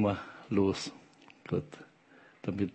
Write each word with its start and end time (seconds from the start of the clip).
Mal 0.00 0.18
los. 0.48 0.92
Gut. 1.48 1.64
Damit 2.42 2.72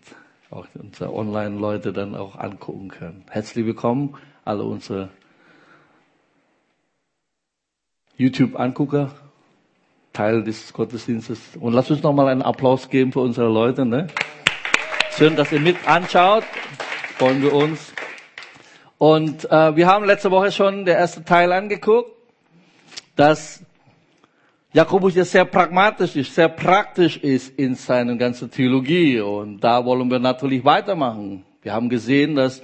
auch 0.51 0.67
unsere 0.75 1.11
Online-Leute 1.13 1.91
dann 1.91 2.15
auch 2.15 2.35
angucken 2.35 2.89
können. 2.89 3.25
Herzlich 3.29 3.65
willkommen, 3.65 4.15
alle 4.43 4.63
unsere 4.63 5.09
YouTube-Angucker, 8.17 9.11
Teil 10.13 10.43
des 10.43 10.71
Gottesdienstes. 10.71 11.57
Und 11.59 11.73
lasst 11.73 11.91
uns 11.91 12.03
nochmal 12.03 12.27
einen 12.27 12.43
Applaus 12.43 12.89
geben 12.89 13.11
für 13.11 13.21
unsere 13.21 13.49
Leute. 13.51 13.85
Ne? 13.85 14.07
Schön, 15.11 15.35
dass 15.35 15.51
ihr 15.51 15.59
mit 15.59 15.87
anschaut. 15.87 16.43
Freuen 17.17 17.41
wir 17.41 17.53
uns. 17.53 17.91
Und 18.97 19.49
äh, 19.51 19.75
wir 19.75 19.87
haben 19.87 20.05
letzte 20.05 20.31
Woche 20.31 20.51
schon 20.51 20.85
der 20.85 20.97
erste 20.97 21.25
Teil 21.25 21.51
angeguckt, 21.51 22.11
dass 23.15 23.63
Jakobus 24.75 25.15
ja 25.15 25.23
sehr 25.23 25.45
pragmatisch 25.45 26.17
ist, 26.17 26.35
sehr 26.35 26.49
praktisch 26.49 27.15
ist 27.15 27.57
in 27.57 27.75
seiner 27.75 28.17
ganzen 28.17 28.51
Theologie. 28.51 29.21
Und 29.21 29.61
da 29.61 29.85
wollen 29.85 30.11
wir 30.11 30.19
natürlich 30.19 30.65
weitermachen. 30.65 31.45
Wir 31.61 31.71
haben 31.71 31.87
gesehen, 31.87 32.35
dass 32.35 32.61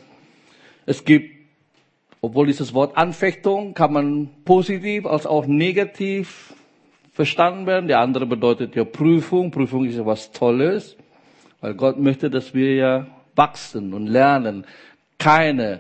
es 0.86 1.06
gibt, 1.06 1.34
obwohl 2.20 2.48
dieses 2.48 2.74
Wort 2.74 2.98
Anfechtung 2.98 3.74
kann 3.74 3.94
man 3.94 4.30
positiv 4.44 5.06
als 5.06 5.26
auch 5.26 5.46
negativ 5.46 6.54
verstanden 7.14 7.66
werden. 7.66 7.88
Der 7.88 8.02
andere 8.02 8.26
bedeutet 8.26 8.76
ja 8.76 8.84
Prüfung. 8.84 9.50
Prüfung 9.50 9.86
ist 9.86 9.96
ja 9.96 10.06
was 10.06 10.34
Tolles, 10.34 10.98
weil 11.62 11.76
Gott 11.76 11.98
möchte, 11.98 12.30
dass 12.30 12.54
wir 12.54 12.76
ja 12.76 13.08
wachsen 13.38 13.94
und 13.94 14.08
lernen. 14.08 14.66
Keine 15.18 15.80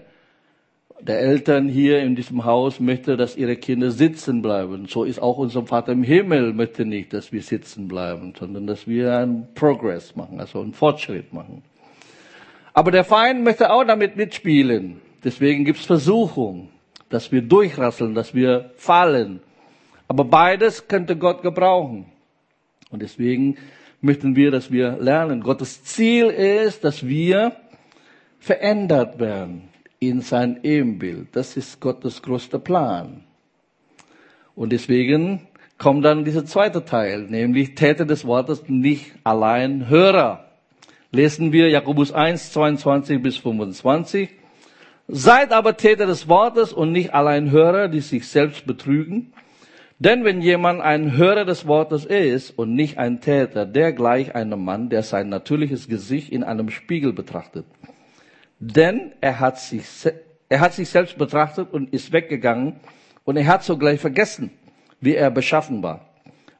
der 1.07 1.19
Eltern 1.19 1.67
hier 1.67 1.99
in 1.99 2.15
diesem 2.15 2.45
Haus 2.45 2.79
möchte, 2.79 3.17
dass 3.17 3.35
ihre 3.35 3.55
Kinder 3.55 3.91
sitzen 3.91 4.41
bleiben. 4.41 4.85
So 4.87 5.03
ist 5.03 5.21
auch 5.21 5.37
unser 5.37 5.65
Vater 5.65 5.91
im 5.91 6.03
Himmel 6.03 6.53
möchte 6.53 6.85
nicht, 6.85 7.13
dass 7.13 7.31
wir 7.31 7.41
sitzen 7.41 7.87
bleiben, 7.87 8.33
sondern 8.37 8.67
dass 8.67 8.87
wir 8.87 9.17
einen 9.17 9.47
Progress 9.55 10.15
machen, 10.15 10.39
also 10.39 10.61
einen 10.61 10.73
Fortschritt 10.73 11.33
machen. 11.33 11.63
Aber 12.73 12.91
der 12.91 13.03
Feind 13.03 13.43
möchte 13.43 13.71
auch 13.71 13.83
damit 13.83 14.15
mitspielen. 14.15 15.01
Deswegen 15.23 15.65
gibt's 15.65 15.85
Versuchung, 15.85 16.69
dass 17.09 17.31
wir 17.31 17.41
durchrasseln, 17.41 18.15
dass 18.15 18.33
wir 18.33 18.71
fallen. 18.77 19.41
Aber 20.07 20.23
beides 20.23 20.87
könnte 20.87 21.15
Gott 21.15 21.41
gebrauchen. 21.41 22.05
Und 22.91 23.01
deswegen 23.01 23.57
möchten 24.01 24.35
wir, 24.35 24.51
dass 24.51 24.71
wir 24.71 24.97
lernen. 24.97 25.41
Gottes 25.41 25.83
Ziel 25.83 26.27
ist, 26.27 26.83
dass 26.83 27.05
wir 27.05 27.53
verändert 28.39 29.19
werden 29.19 29.70
in 30.01 30.21
sein 30.21 30.59
Ebenbild. 30.63 31.27
Das 31.33 31.55
ist 31.55 31.79
Gottes 31.79 32.23
größter 32.23 32.57
Plan. 32.57 33.23
Und 34.55 34.71
deswegen 34.71 35.47
kommt 35.77 36.03
dann 36.03 36.25
dieser 36.25 36.43
zweite 36.43 36.83
Teil, 36.83 37.27
nämlich 37.29 37.75
Täter 37.75 38.05
des 38.05 38.25
Wortes, 38.25 38.63
nicht 38.67 39.11
allein 39.23 39.89
Hörer. 39.89 40.45
Lesen 41.11 41.51
wir 41.51 41.69
Jakobus 41.69 42.11
1, 42.11 42.51
22 42.51 43.21
bis 43.21 43.37
25. 43.37 44.29
Seid 45.07 45.51
aber 45.53 45.77
Täter 45.77 46.07
des 46.07 46.27
Wortes 46.27 46.73
und 46.73 46.91
nicht 46.91 47.13
allein 47.13 47.51
Hörer, 47.51 47.87
die 47.87 48.01
sich 48.01 48.27
selbst 48.27 48.65
betrügen. 48.65 49.33
Denn 49.99 50.23
wenn 50.23 50.41
jemand 50.41 50.81
ein 50.81 51.15
Hörer 51.15 51.45
des 51.45 51.67
Wortes 51.67 52.05
ist 52.05 52.57
und 52.57 52.73
nicht 52.73 52.97
ein 52.97 53.21
Täter, 53.21 53.67
der 53.67 53.93
gleich 53.93 54.33
einem 54.33 54.65
Mann, 54.65 54.89
der 54.89 55.03
sein 55.03 55.29
natürliches 55.29 55.87
Gesicht 55.87 56.31
in 56.31 56.43
einem 56.43 56.71
Spiegel 56.71 57.13
betrachtet. 57.13 57.65
Denn 58.63 59.13
er 59.21 59.39
hat 59.39 59.59
sich, 59.59 59.83
er 60.47 60.59
hat 60.59 60.73
sich 60.73 60.87
selbst 60.87 61.17
betrachtet 61.17 61.73
und 61.73 61.91
ist 61.91 62.13
weggegangen 62.13 62.75
und 63.23 63.35
er 63.35 63.47
hat 63.47 63.63
sogleich 63.63 63.99
vergessen, 63.99 64.51
wie 64.99 65.15
er 65.15 65.31
beschaffen 65.31 65.81
war. 65.81 66.05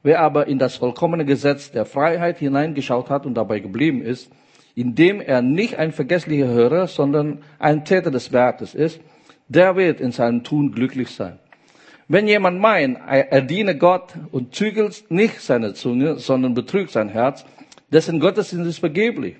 Wer 0.01 0.19
aber 0.19 0.47
in 0.47 0.57
das 0.57 0.77
vollkommene 0.77 1.25
Gesetz 1.25 1.69
der 1.69 1.85
Freiheit 1.85 2.39
hineingeschaut 2.39 3.11
hat 3.11 3.27
und 3.27 3.35
dabei 3.35 3.59
geblieben 3.59 4.01
ist, 4.01 4.31
indem 4.73 5.21
er 5.21 5.43
nicht 5.43 5.77
ein 5.77 5.91
vergesslicher 5.91 6.47
Hörer, 6.47 6.87
sondern 6.87 7.43
ein 7.59 7.85
Täter 7.85 8.09
des 8.09 8.31
Werkes 8.31 8.73
ist, 8.73 8.99
der 9.47 9.75
wird 9.75 10.01
in 10.01 10.11
seinem 10.11 10.43
Tun 10.43 10.71
glücklich 10.71 11.11
sein. 11.11 11.37
Wenn 12.07 12.27
jemand 12.27 12.59
meint, 12.59 12.97
er 13.07 13.41
diene 13.43 13.77
Gott 13.77 14.15
und 14.31 14.55
zügelt 14.55 15.05
nicht 15.09 15.39
seine 15.39 15.75
Zunge, 15.75 16.17
sondern 16.17 16.55
betrügt 16.55 16.89
sein 16.89 17.09
Herz, 17.09 17.45
dessen 17.91 18.19
Gottesdienst 18.19 18.67
ist 18.67 18.79
vergeblich. 18.79 19.35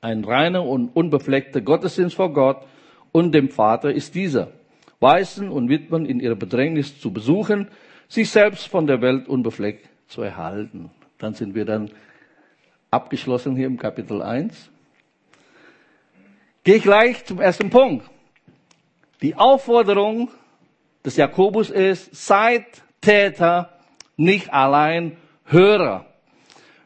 Ein 0.00 0.24
reiner 0.24 0.64
und 0.64 0.88
unbefleckter 0.94 1.60
Gottesdienst 1.60 2.16
vor 2.16 2.32
Gott 2.32 2.64
und 3.12 3.32
dem 3.32 3.48
Vater 3.48 3.92
ist 3.92 4.14
dieser. 4.14 4.52
Waisen 5.00 5.48
und 5.48 5.68
Witwen 5.68 6.06
in 6.06 6.20
ihrer 6.20 6.34
Bedrängnis 6.34 7.00
zu 7.00 7.12
besuchen, 7.12 7.68
sich 8.08 8.30
selbst 8.30 8.66
von 8.68 8.86
der 8.86 9.00
Welt 9.00 9.28
unbefleckt 9.28 9.88
zu 10.08 10.22
erhalten. 10.22 10.90
Dann 11.18 11.34
sind 11.34 11.54
wir 11.54 11.64
dann 11.64 11.90
abgeschlossen 12.90 13.56
hier 13.56 13.66
im 13.66 13.76
Kapitel 13.76 14.22
1. 14.22 14.70
Gehe 16.64 16.76
ich 16.76 16.82
gleich 16.82 17.24
zum 17.24 17.40
ersten 17.40 17.70
Punkt. 17.70 18.08
Die 19.22 19.34
Aufforderung 19.34 20.30
des 21.04 21.16
Jakobus 21.16 21.70
ist, 21.70 22.14
seid 22.14 22.64
Täter, 23.00 23.72
nicht 24.16 24.52
allein 24.52 25.16
Hörer. 25.46 26.06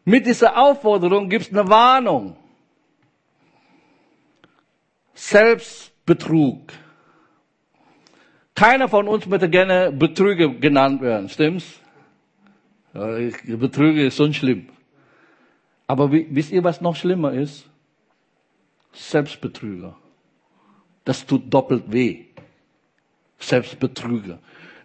Mit 0.04 0.26
dieser 0.26 0.56
Aufforderung 0.56 1.28
gibt 1.28 1.46
es 1.46 1.52
eine 1.52 1.68
Warnung. 1.68 2.36
Selbstbetrug. 5.22 6.72
Keiner 8.56 8.88
von 8.88 9.06
uns 9.06 9.24
möchte 9.26 9.48
gerne 9.48 9.92
Betrüger 9.92 10.48
genannt 10.48 11.00
werden, 11.00 11.28
stimmt's? 11.28 11.80
Betrüger 12.92 14.02
ist 14.02 14.16
so 14.16 14.30
schlimm. 14.32 14.68
Aber 15.86 16.10
wisst 16.10 16.50
ihr, 16.50 16.64
was 16.64 16.80
noch 16.80 16.96
schlimmer 16.96 17.32
ist? 17.32 17.66
Selbstbetrüger. 18.92 19.96
Das 21.04 21.24
tut 21.24 21.54
doppelt 21.54 21.84
weh. 21.86 22.24
Selbstbetrüger. 23.38 24.40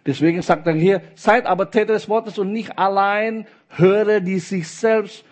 Deswegen 0.06 0.40
sagt 0.40 0.68
er 0.68 0.74
hier, 0.74 1.02
seid 1.16 1.46
aber 1.46 1.68
Täter 1.68 1.94
des 1.94 2.08
Wortes 2.08 2.38
und 2.38 2.52
nicht 2.52 2.78
allein 2.78 3.46
Hörer, 3.70 4.20
die 4.20 4.38
sich 4.38 4.68
selbst 4.68 5.24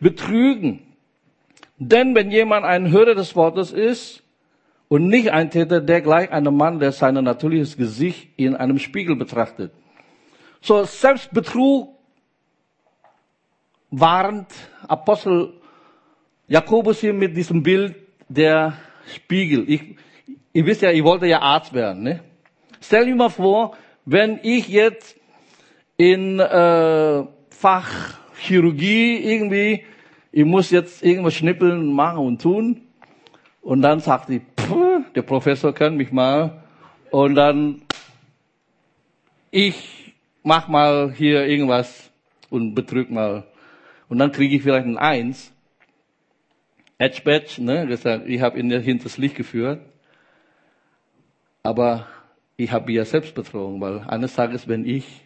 betrügen. 0.00 0.80
Denn 1.76 2.14
wenn 2.14 2.30
jemand 2.30 2.64
ein 2.64 2.90
Hörer 2.90 3.14
des 3.14 3.36
Wortes 3.36 3.70
ist 3.70 4.23
und 4.94 5.08
nicht 5.08 5.32
ein 5.32 5.50
Täter, 5.50 5.80
der 5.80 6.02
gleich 6.02 6.30
einem 6.30 6.56
Mann, 6.56 6.78
der 6.78 6.92
sein 6.92 7.14
natürliches 7.14 7.76
Gesicht 7.76 8.28
in 8.36 8.54
einem 8.54 8.78
Spiegel 8.78 9.16
betrachtet. 9.16 9.72
So 10.60 10.84
Selbstbetrug 10.84 11.98
warnt 13.90 14.46
Apostel 14.86 15.54
Jakobus 16.46 17.00
hier 17.00 17.12
mit 17.12 17.36
diesem 17.36 17.60
Bild 17.64 17.96
der 18.28 18.74
Spiegel. 19.12 19.68
Ich, 19.68 19.96
ihr 20.52 20.64
wisst 20.64 20.82
ja, 20.82 20.92
ich 20.92 21.02
wollte 21.02 21.26
ja 21.26 21.40
Arzt 21.40 21.72
werden. 21.72 22.04
Ne? 22.04 22.20
Stell 22.80 23.06
dir 23.06 23.16
mal 23.16 23.30
vor, 23.30 23.76
wenn 24.04 24.38
ich 24.44 24.68
jetzt 24.68 25.18
in 25.96 26.38
äh, 26.38 27.24
Fachchirurgie 27.50 29.16
irgendwie, 29.16 29.82
ich 30.30 30.44
muss 30.44 30.70
jetzt 30.70 31.02
irgendwas 31.02 31.34
schnippeln, 31.34 31.92
machen 31.92 32.18
und 32.18 32.40
tun. 32.40 32.83
Und 33.64 33.80
dann 33.80 34.00
sagt 34.00 34.28
die, 34.28 34.42
der 35.14 35.22
Professor 35.22 35.74
kennt 35.74 35.96
mich 35.96 36.12
mal. 36.12 36.62
Und 37.10 37.34
dann, 37.34 37.82
ich 39.50 40.14
mach 40.42 40.68
mal 40.68 41.12
hier 41.12 41.46
irgendwas 41.46 42.10
und 42.50 42.74
betrüg 42.74 43.10
mal. 43.10 43.44
Und 44.10 44.18
dann 44.18 44.32
kriege 44.32 44.54
ich 44.54 44.62
vielleicht 44.62 44.86
ein 44.86 44.98
Eins. 44.98 45.50
Edge 46.98 47.22
Badge, 47.24 47.62
ne, 47.62 47.86
gesagt, 47.86 48.28
ich 48.28 48.42
habe 48.42 48.60
ihn 48.60 48.70
hinters 48.70 49.16
Licht 49.16 49.34
geführt. 49.34 49.80
Aber 51.62 52.06
ich 52.58 52.70
habe 52.70 52.92
ja 52.92 53.06
selbst 53.06 53.34
betrogen, 53.34 53.80
weil 53.80 54.00
eines 54.00 54.34
Tages, 54.34 54.68
wenn 54.68 54.84
ich 54.84 55.22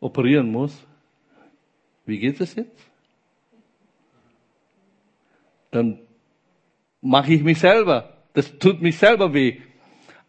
operieren 0.00 0.50
muss, 0.50 0.84
wie 2.06 2.18
geht 2.18 2.40
es 2.40 2.56
jetzt? 2.56 2.91
Dann 5.72 5.98
mache 7.00 7.32
ich 7.32 7.42
mich 7.42 7.58
selber. 7.58 8.12
Das 8.34 8.58
tut 8.58 8.80
mich 8.80 8.96
selber 8.96 9.34
weh, 9.34 9.60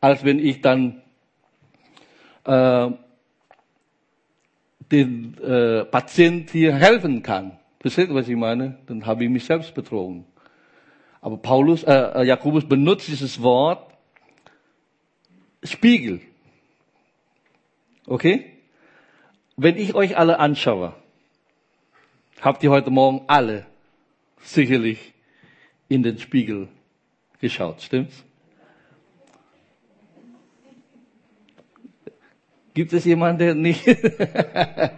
als 0.01 0.25
wenn 0.25 0.39
ich 0.39 0.61
dann 0.61 1.01
äh, 2.45 2.89
den 4.91 5.37
äh, 5.41 5.85
Patient 5.85 6.49
hier 6.49 6.73
helfen 6.73 7.21
kann. 7.21 7.59
Versteht 7.79 8.09
ihr, 8.09 8.15
was 8.15 8.27
ich 8.27 8.35
meine? 8.35 8.79
Dann 8.87 9.05
habe 9.05 9.23
ich 9.23 9.29
mich 9.29 9.45
selbst 9.45 9.73
betrogen. 9.73 10.25
Aber 11.21 11.37
Paulus, 11.37 11.83
äh, 11.83 11.93
äh 11.93 12.23
Jakobus 12.23 12.67
benutzt 12.67 13.07
dieses 13.07 13.41
Wort 13.41 13.93
Spiegel. 15.63 16.21
Okay? 18.05 18.45
Wenn 19.55 19.77
ich 19.77 19.95
euch 19.95 20.17
alle 20.17 20.39
anschaue, 20.39 20.93
habt 22.41 22.63
ihr 22.63 22.71
heute 22.71 22.89
Morgen 22.89 23.21
alle 23.27 23.65
sicherlich 24.41 25.12
in 25.89 26.03
den 26.03 26.17
Spiegel 26.17 26.67
geschaut, 27.39 27.81
stimmt's? 27.81 28.23
Gibt 32.73 32.91
es 32.93 33.05
jemanden, 33.05 33.39
der 33.39 33.53
nicht? 33.53 33.85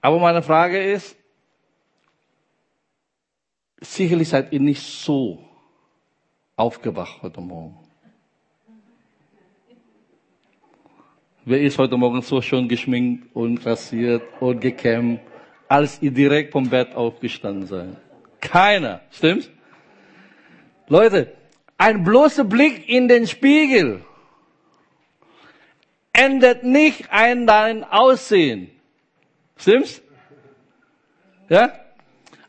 Aber 0.00 0.18
meine 0.18 0.42
Frage 0.42 0.82
ist, 0.82 1.16
sicherlich 3.80 4.28
seid 4.28 4.52
ihr 4.52 4.60
nicht 4.60 4.82
so 4.82 5.44
aufgewacht 6.56 7.22
heute 7.22 7.40
Morgen. 7.40 7.78
Wer 11.44 11.60
ist 11.60 11.76
heute 11.78 11.96
Morgen 11.96 12.22
so 12.22 12.40
schon 12.40 12.68
geschminkt 12.68 13.34
und 13.34 13.66
rasiert 13.66 14.22
und 14.40 14.60
gekämmt, 14.60 15.20
als 15.72 16.02
ihr 16.02 16.10
direkt 16.10 16.52
vom 16.52 16.68
Bett 16.68 16.94
aufgestanden 16.94 17.66
seid? 17.66 17.96
Keiner, 18.42 19.00
stimmt's? 19.10 19.48
Leute, 20.86 21.32
ein 21.78 22.04
bloßer 22.04 22.44
Blick 22.44 22.86
in 22.90 23.08
den 23.08 23.26
Spiegel 23.26 24.04
ändert 26.12 26.62
nicht 26.62 27.10
ein 27.10 27.46
dein 27.46 27.84
Aussehen. 27.84 28.70
Stimmt's? 29.56 30.02
Ja? 31.48 31.72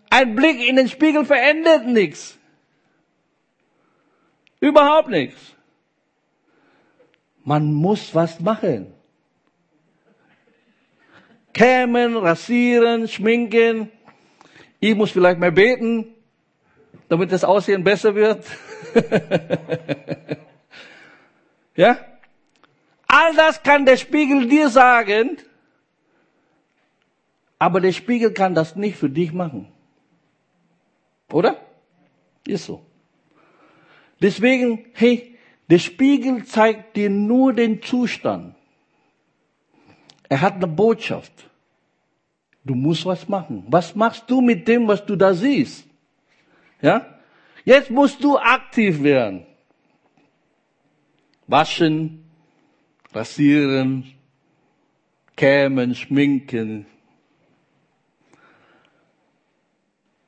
Ein 0.09 0.35
Blick 0.35 0.59
in 0.67 0.75
den 0.75 0.89
Spiegel 0.89 1.23
verändert 1.23 1.85
nichts. 1.85 2.37
Überhaupt 4.59 5.07
nichts. 5.07 5.55
Man 7.45 7.73
muss 7.73 8.13
was 8.13 8.41
machen. 8.41 8.93
Kämen, 11.53 12.17
rasieren, 12.17 13.07
schminken. 13.07 13.91
Ich 14.79 14.95
muss 14.95 15.11
vielleicht 15.11 15.39
mehr 15.39 15.51
beten, 15.51 16.13
damit 17.07 17.31
das 17.31 17.43
Aussehen 17.43 17.83
besser 17.83 18.15
wird. 18.15 18.45
ja? 21.75 21.97
All 23.07 23.35
das 23.35 23.61
kann 23.61 23.85
der 23.85 23.97
Spiegel 23.97 24.47
dir 24.47 24.69
sagen, 24.69 25.37
aber 27.59 27.79
der 27.79 27.93
Spiegel 27.93 28.33
kann 28.33 28.55
das 28.55 28.75
nicht 28.75 28.97
für 28.97 29.09
dich 29.09 29.31
machen. 29.31 29.71
Oder? 31.31 31.57
Ist 32.45 32.65
so. 32.65 32.85
Deswegen, 34.21 34.85
hey, 34.93 35.37
der 35.69 35.79
Spiegel 35.79 36.45
zeigt 36.45 36.95
dir 36.95 37.09
nur 37.09 37.53
den 37.53 37.81
Zustand. 37.81 38.55
Er 40.33 40.41
hat 40.41 40.55
eine 40.55 40.65
Botschaft. 40.65 41.31
Du 42.63 42.73
musst 42.73 43.05
was 43.05 43.29
machen. 43.29 43.65
Was 43.67 43.93
machst 43.93 44.23
du 44.27 44.41
mit 44.41 44.67
dem, 44.67 44.87
was 44.87 45.05
du 45.05 45.15
da 45.15 45.31
siehst? 45.31 45.85
Ja? 46.81 47.05
Jetzt 47.63 47.91
musst 47.91 48.23
du 48.23 48.39
aktiv 48.39 49.03
werden. 49.03 49.45
Waschen, 51.45 52.25
rasieren, 53.13 54.11
kämen, 55.35 55.93
schminken. 55.93 56.87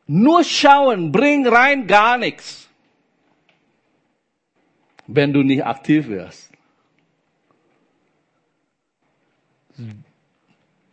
Nur 0.06 0.44
schauen 0.44 1.12
bringt 1.12 1.48
rein 1.52 1.88
gar 1.88 2.19
nichts 2.19 2.69
wenn 5.07 5.34
du 5.34 5.44
nicht 5.44 5.63
aktiv 5.66 6.07
wirst. 6.07 6.55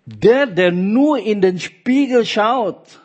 Der, 0.05 0.47
der 0.47 0.73
nur 0.73 1.19
in 1.19 1.41
den 1.41 1.59
Spiegel 1.59 2.27
schaut, 2.27 3.01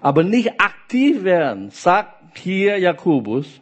aber 0.00 0.22
nicht 0.22 0.60
aktiv 0.60 1.24
werden, 1.24 1.70
sagt 1.70 2.38
hier 2.38 2.78
Jakobus, 2.78 3.60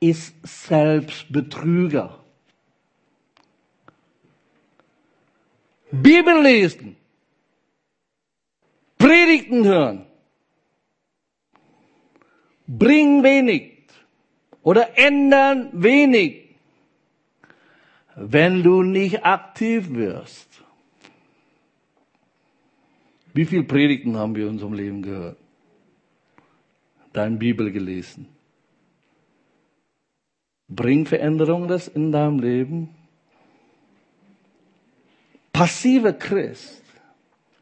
ist 0.00 0.34
Selbstbetrüger. 0.42 2.18
Bibel 5.90 6.42
lesen, 6.42 6.96
Predigten 8.98 9.64
hören, 9.64 10.06
bring 12.66 13.22
wenig 13.22 13.78
oder 14.62 14.98
ändern 14.98 15.70
wenig, 15.72 16.47
wenn 18.20 18.64
du 18.64 18.82
nicht 18.82 19.24
aktiv 19.24 19.90
wirst. 19.90 20.48
Wie 23.32 23.44
viele 23.44 23.62
Predigten 23.62 24.16
haben 24.16 24.34
wir 24.34 24.44
in 24.44 24.50
unserem 24.50 24.72
Leben 24.72 25.02
gehört? 25.02 25.38
Deine 27.12 27.36
Bibel 27.36 27.70
gelesen. 27.70 28.26
Bringt 30.68 31.08
Veränderung 31.08 31.68
das 31.68 31.86
in 31.86 32.10
deinem 32.10 32.40
Leben? 32.40 32.88
Passive 35.52 36.12
Christ 36.12 36.82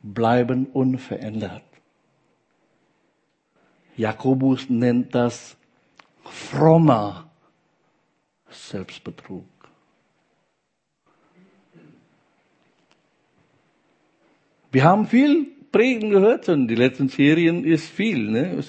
bleiben 0.03 0.67
unverändert. 0.67 1.63
Jakobus 3.97 4.69
nennt 4.71 5.15
das 5.15 5.57
frommer 6.25 7.31
Selbstbetrug. 8.51 9.56
Wir 14.77 14.85
haben 14.85 15.07
viel 15.07 15.47
Predigen 15.73 16.11
gehört 16.11 16.51
und 16.51 16.69
die 16.69 16.75
letzten 16.75 17.09
Serien 17.09 17.65
ist 17.65 17.89
viel, 17.89 18.31
ne? 18.31 18.63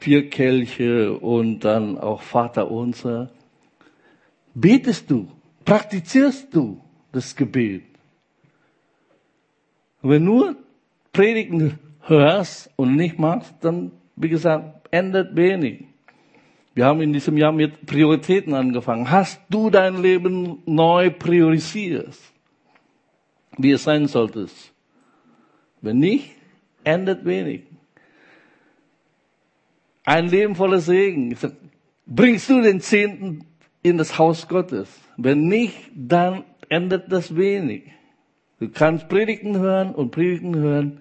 Vier 0.00 0.28
Kelche 0.28 1.12
und 1.12 1.60
dann 1.60 1.98
auch 1.98 2.20
Vater 2.20 2.68
unser. 2.68 3.30
Betest 4.54 5.08
du? 5.08 5.28
Praktizierst 5.64 6.52
du 6.52 6.80
das 7.12 7.36
Gebet? 7.36 7.84
wenn 10.02 10.24
nur 10.24 10.56
Predigen 11.12 11.78
hörst 12.00 12.68
und 12.74 12.96
nicht 12.96 13.16
machst, 13.16 13.54
dann, 13.60 13.92
wie 14.16 14.30
gesagt, 14.30 14.88
ändert 14.90 15.36
wenig. 15.36 15.84
Wir 16.74 16.86
haben 16.86 17.00
in 17.00 17.12
diesem 17.12 17.36
Jahr 17.36 17.52
mit 17.52 17.86
Prioritäten 17.86 18.52
angefangen. 18.52 19.08
Hast 19.12 19.40
du 19.48 19.70
dein 19.70 20.02
Leben 20.02 20.64
neu 20.66 21.10
priorisiert, 21.10 22.16
wie 23.58 23.70
es 23.70 23.84
sein 23.84 24.08
sollte? 24.08 24.48
Wenn 25.80 25.98
nicht, 25.98 26.30
endet 26.84 27.24
wenig. 27.24 27.62
Ein 30.04 30.28
Leben 30.28 30.54
voller 30.54 30.80
Segen. 30.80 31.36
Bringst 32.06 32.48
du 32.48 32.62
den 32.62 32.80
Zehnten 32.80 33.44
in 33.82 33.98
das 33.98 34.18
Haus 34.18 34.46
Gottes? 34.46 34.88
Wenn 35.16 35.48
nicht, 35.48 35.90
dann 35.94 36.44
endet 36.68 37.10
das 37.10 37.34
wenig. 37.36 37.84
Du 38.58 38.68
kannst 38.68 39.08
Predigten 39.08 39.58
hören 39.58 39.94
und 39.94 40.12
Predigten 40.12 40.54
hören, 40.54 41.00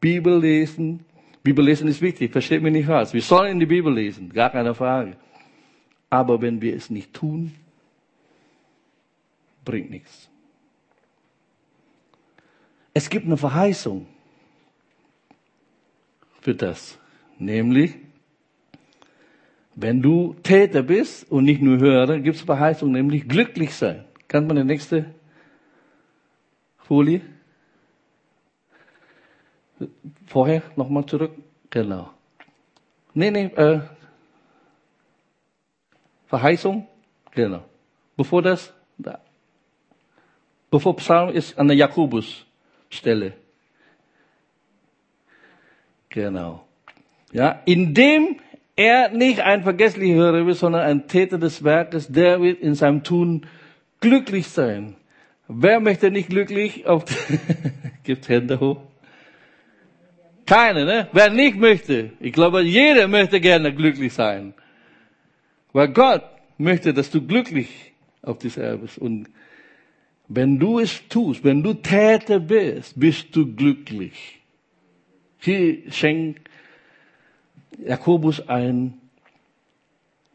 Bibel 0.00 0.40
lesen, 0.40 1.04
Bibel 1.42 1.64
lesen 1.64 1.88
ist 1.88 2.02
wichtig, 2.02 2.32
versteht 2.32 2.62
mich 2.62 2.72
nicht 2.72 2.86
falsch. 2.86 3.12
Wir 3.12 3.22
sollen 3.22 3.52
in 3.52 3.60
die 3.60 3.66
Bibel 3.66 3.92
lesen, 3.92 4.32
gar 4.32 4.50
keine 4.50 4.74
Frage. 4.74 5.16
Aber 6.10 6.40
wenn 6.40 6.60
wir 6.60 6.74
es 6.74 6.90
nicht 6.90 7.12
tun, 7.12 7.54
bringt 9.64 9.90
nichts. 9.90 10.31
Es 12.94 13.08
gibt 13.08 13.26
eine 13.26 13.36
Verheißung 13.36 14.06
für 16.40 16.54
das, 16.54 16.98
nämlich, 17.38 17.94
wenn 19.74 20.02
du 20.02 20.34
Täter 20.42 20.82
bist 20.82 21.30
und 21.30 21.44
nicht 21.44 21.62
nur 21.62 21.78
Hörer, 21.78 22.18
gibt 22.20 22.36
es 22.36 22.42
Verheißung, 22.42 22.92
nämlich 22.92 23.28
glücklich 23.28 23.74
sein. 23.74 24.04
Kann 24.28 24.46
man 24.46 24.56
die 24.56 24.64
nächste 24.64 25.14
Folie? 26.78 27.22
Vorher 30.26 30.62
nochmal 30.76 31.06
zurück. 31.06 31.32
Genau. 31.70 32.10
Nee, 33.14 33.30
nee, 33.30 33.44
äh, 33.44 33.80
Verheißung. 36.26 36.86
Genau. 37.30 37.64
Bevor 38.16 38.42
das, 38.42 38.72
da. 38.98 39.20
Bevor 40.70 40.96
Psalm 40.96 41.30
ist 41.30 41.58
an 41.58 41.68
der 41.68 41.76
Jakobus-Stelle. 42.92 43.32
Genau. 46.10 46.66
Ja, 47.32 47.62
indem 47.64 48.36
er 48.76 49.10
nicht 49.10 49.40
ein 49.40 49.62
vergesslicher 49.62 50.14
Hörer 50.14 50.46
ist, 50.48 50.60
sondern 50.60 50.82
ein 50.82 51.08
Täter 51.08 51.38
des 51.38 51.64
Werkes, 51.64 52.08
der 52.08 52.40
wird 52.40 52.60
in 52.60 52.74
seinem 52.74 53.02
Tun 53.02 53.46
glücklich 54.00 54.48
sein. 54.48 54.96
Wer 55.48 55.80
möchte 55.80 56.10
nicht 56.10 56.28
glücklich 56.28 56.86
auf, 56.86 57.04
gibt 58.04 58.28
Hände 58.28 58.60
hoch. 58.60 58.80
Keine, 60.44 60.84
ne? 60.84 61.08
Wer 61.12 61.30
nicht 61.30 61.56
möchte. 61.56 62.12
Ich 62.20 62.32
glaube, 62.32 62.62
jeder 62.62 63.08
möchte 63.08 63.40
gerne 63.40 63.74
glücklich 63.74 64.12
sein. 64.12 64.54
Weil 65.72 65.88
Gott 65.88 66.24
möchte, 66.58 66.92
dass 66.92 67.10
du 67.10 67.26
glücklich 67.26 67.92
auf 68.22 68.38
dieser 68.38 68.64
Erde 68.64 68.78
bist. 68.78 68.98
Und 68.98 69.28
wenn 70.34 70.58
du 70.58 70.78
es 70.78 71.06
tust, 71.08 71.44
wenn 71.44 71.62
du 71.62 71.74
Täter 71.74 72.40
bist, 72.40 72.98
bist 72.98 73.34
du 73.36 73.54
glücklich. 73.54 74.40
Hier 75.38 75.90
schenkt 75.90 76.48
Jakobus 77.84 78.48
ein 78.48 78.94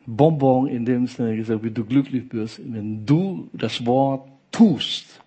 Bonbon 0.05 0.67
in 0.67 0.85
dem 0.85 1.07
Sinne 1.07 1.35
gesagt, 1.35 1.63
wie 1.63 1.71
du 1.71 1.83
glücklich 1.83 2.29
bist. 2.29 2.61
Wenn 2.63 3.05
du 3.05 3.49
das 3.53 3.85
Wort 3.85 4.27
tust, 4.51 5.21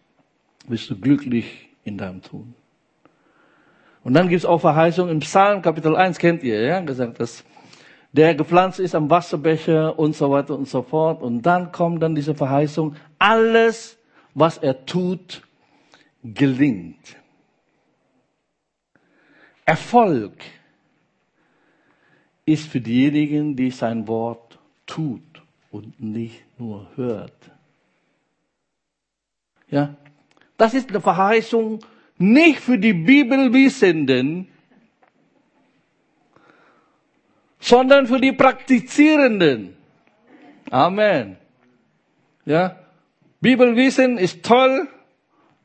bist 0.69 0.89
du 0.91 0.99
glücklich 0.99 1.69
in 1.85 1.99
deinem 1.99 2.23
Tun. 2.23 2.55
Und 4.03 4.15
dann 4.15 4.29
gibt 4.29 4.39
es 4.39 4.47
auch 4.47 4.61
Verheißungen 4.61 5.13
im 5.13 5.21
Psalm 5.21 5.61
Kapitel 5.61 5.95
1, 5.95 6.19
kennt 6.19 6.43
ihr, 6.43 6.63
ja, 6.63 6.81
gesagt, 6.81 7.21
dass 7.21 7.45
der 8.13 8.35
gepflanzt 8.35 8.81
ist 8.81 8.95
am 8.95 9.11
Wasserbecher 9.11 9.99
und 9.99 10.17
so 10.17 10.31
weiter 10.31 10.57
und 10.57 10.69
so 10.69 10.83
fort. 10.83 11.23
Und 11.23 11.43
dann 11.43 11.71
kommt 11.73 12.03
dann 12.03 12.15
diese 12.15 12.35
Verheißung, 12.35 12.97
alles, 13.19 13.99
was 14.35 14.59
er 14.59 14.87
tut, 14.87 15.43
gelingt. 16.23 17.17
Erfolg 19.65 20.35
ist 22.45 22.69
für 22.69 22.81
diejenigen, 22.81 23.57
die 23.57 23.71
sein 23.71 24.09
Wort 24.09 24.59
tut 24.87 25.23
und 25.71 26.01
nicht 26.01 26.43
nur 26.59 26.91
hört. 26.97 27.51
Ja, 29.69 29.95
das 30.57 30.75
ist 30.75 30.91
eine 30.91 31.01
Verheißung 31.01 31.79
nicht 32.19 32.61
für 32.61 32.79
die 32.79 32.93
Bibelwissenden, 32.93 34.49
sondern 37.61 38.07
für 38.07 38.21
die 38.21 38.33
Praktizierenden. 38.33 39.77
Amen. 40.71 41.37
Ja, 42.45 42.77
Bibelwissen 43.41 44.19
ist 44.19 44.45
toll, 44.45 44.89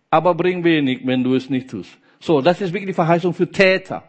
aber 0.10 0.34
bringt 0.34 0.64
wenig, 0.64 1.06
wenn 1.06 1.24
du 1.24 1.36
es 1.36 1.50
nicht 1.50 1.70
tust. 1.70 1.98
So, 2.20 2.42
das 2.42 2.62
ist 2.62 2.72
wirklich 2.72 2.88
die 2.88 2.94
Verheißung 2.94 3.34
für 3.34 3.52
Täter, 3.52 4.04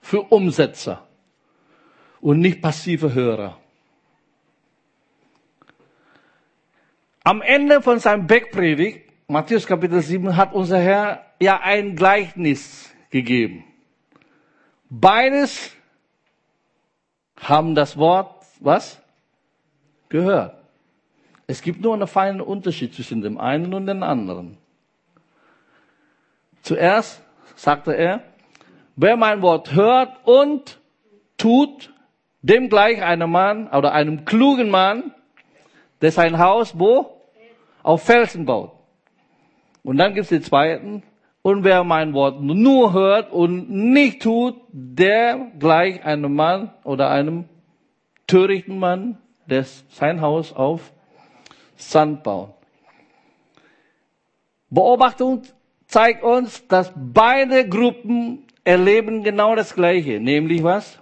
für 0.00 0.20
Umsetzer 0.22 1.06
und 2.20 2.40
nicht 2.40 2.60
passive 2.60 3.14
Hörer. 3.14 3.58
Am 7.24 7.40
Ende 7.40 7.80
von 7.80 7.98
seinem 7.98 8.26
Bergpredigt, 8.26 9.10
Matthäus 9.28 9.66
Kapitel 9.66 10.02
7, 10.02 10.36
hat 10.36 10.52
unser 10.52 10.78
Herr 10.78 11.24
ja 11.40 11.60
ein 11.60 11.96
Gleichnis 11.96 12.92
gegeben. 13.10 13.64
Beides 14.90 15.74
haben 17.36 17.74
das 17.74 17.96
Wort, 17.96 18.44
was? 18.60 19.00
Gehört. 20.08 20.61
Es 21.52 21.60
gibt 21.60 21.82
nur 21.82 21.92
einen 21.92 22.06
feinen 22.06 22.40
Unterschied 22.40 22.94
zwischen 22.94 23.20
dem 23.20 23.36
einen 23.36 23.74
und 23.74 23.84
dem 23.84 24.02
anderen. 24.02 24.56
Zuerst 26.62 27.22
sagte 27.56 27.92
er, 27.92 28.22
wer 28.96 29.18
mein 29.18 29.42
Wort 29.42 29.74
hört 29.74 30.16
und 30.24 30.80
tut, 31.36 31.92
dem 32.40 32.70
gleich 32.70 33.02
einem 33.02 33.30
Mann 33.30 33.68
oder 33.68 33.92
einem 33.92 34.24
klugen 34.24 34.70
Mann, 34.70 35.12
der 36.00 36.10
sein 36.10 36.38
Haus 36.38 36.78
wo? 36.78 37.20
Auf 37.82 38.02
Felsen 38.02 38.46
baut. 38.46 38.72
Und 39.82 39.98
dann 39.98 40.14
gibt 40.14 40.22
es 40.24 40.30
den 40.30 40.42
zweiten. 40.42 41.02
Und 41.42 41.64
wer 41.64 41.84
mein 41.84 42.14
Wort 42.14 42.40
nur 42.40 42.94
hört 42.94 43.30
und 43.30 43.68
nicht 43.68 44.22
tut, 44.22 44.56
der 44.72 45.52
gleich 45.58 46.02
einem 46.02 46.34
Mann 46.34 46.72
oder 46.82 47.10
einem 47.10 47.44
törichten 48.26 48.78
Mann, 48.78 49.18
der 49.44 49.64
sein 49.64 50.22
Haus 50.22 50.54
auf 50.54 50.94
Sand 51.90 52.22
baut. 52.22 52.54
Beobachtung 54.70 55.42
zeigt 55.86 56.22
uns, 56.22 56.66
dass 56.68 56.92
beide 56.96 57.68
Gruppen 57.68 58.46
erleben 58.64 59.22
genau 59.22 59.54
das 59.54 59.74
Gleiche, 59.74 60.20
nämlich 60.20 60.62
was? 60.62 60.98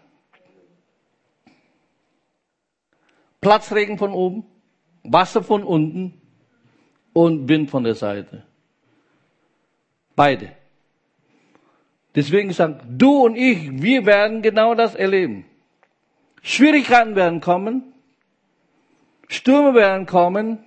Platzregen 3.41 3.97
von 3.97 4.13
oben, 4.13 4.45
Wasser 5.03 5.43
von 5.43 5.63
unten 5.63 6.21
und 7.13 7.49
Wind 7.49 7.71
von 7.71 7.85
der 7.85 7.95
Seite. 7.95 8.45
Beide. 10.17 10.53
Deswegen 12.15 12.53
sagt, 12.53 12.85
du 12.89 13.25
und 13.25 13.37
ich, 13.37 13.81
wir 13.81 14.05
werden 14.05 14.43
genau 14.43 14.75
das 14.75 14.95
erleben. 14.95 15.45
Schwierigkeiten 16.43 17.15
werden 17.15 17.41
kommen, 17.41 17.95
Stürme 19.29 19.75
werden 19.75 20.07
kommen, 20.07 20.59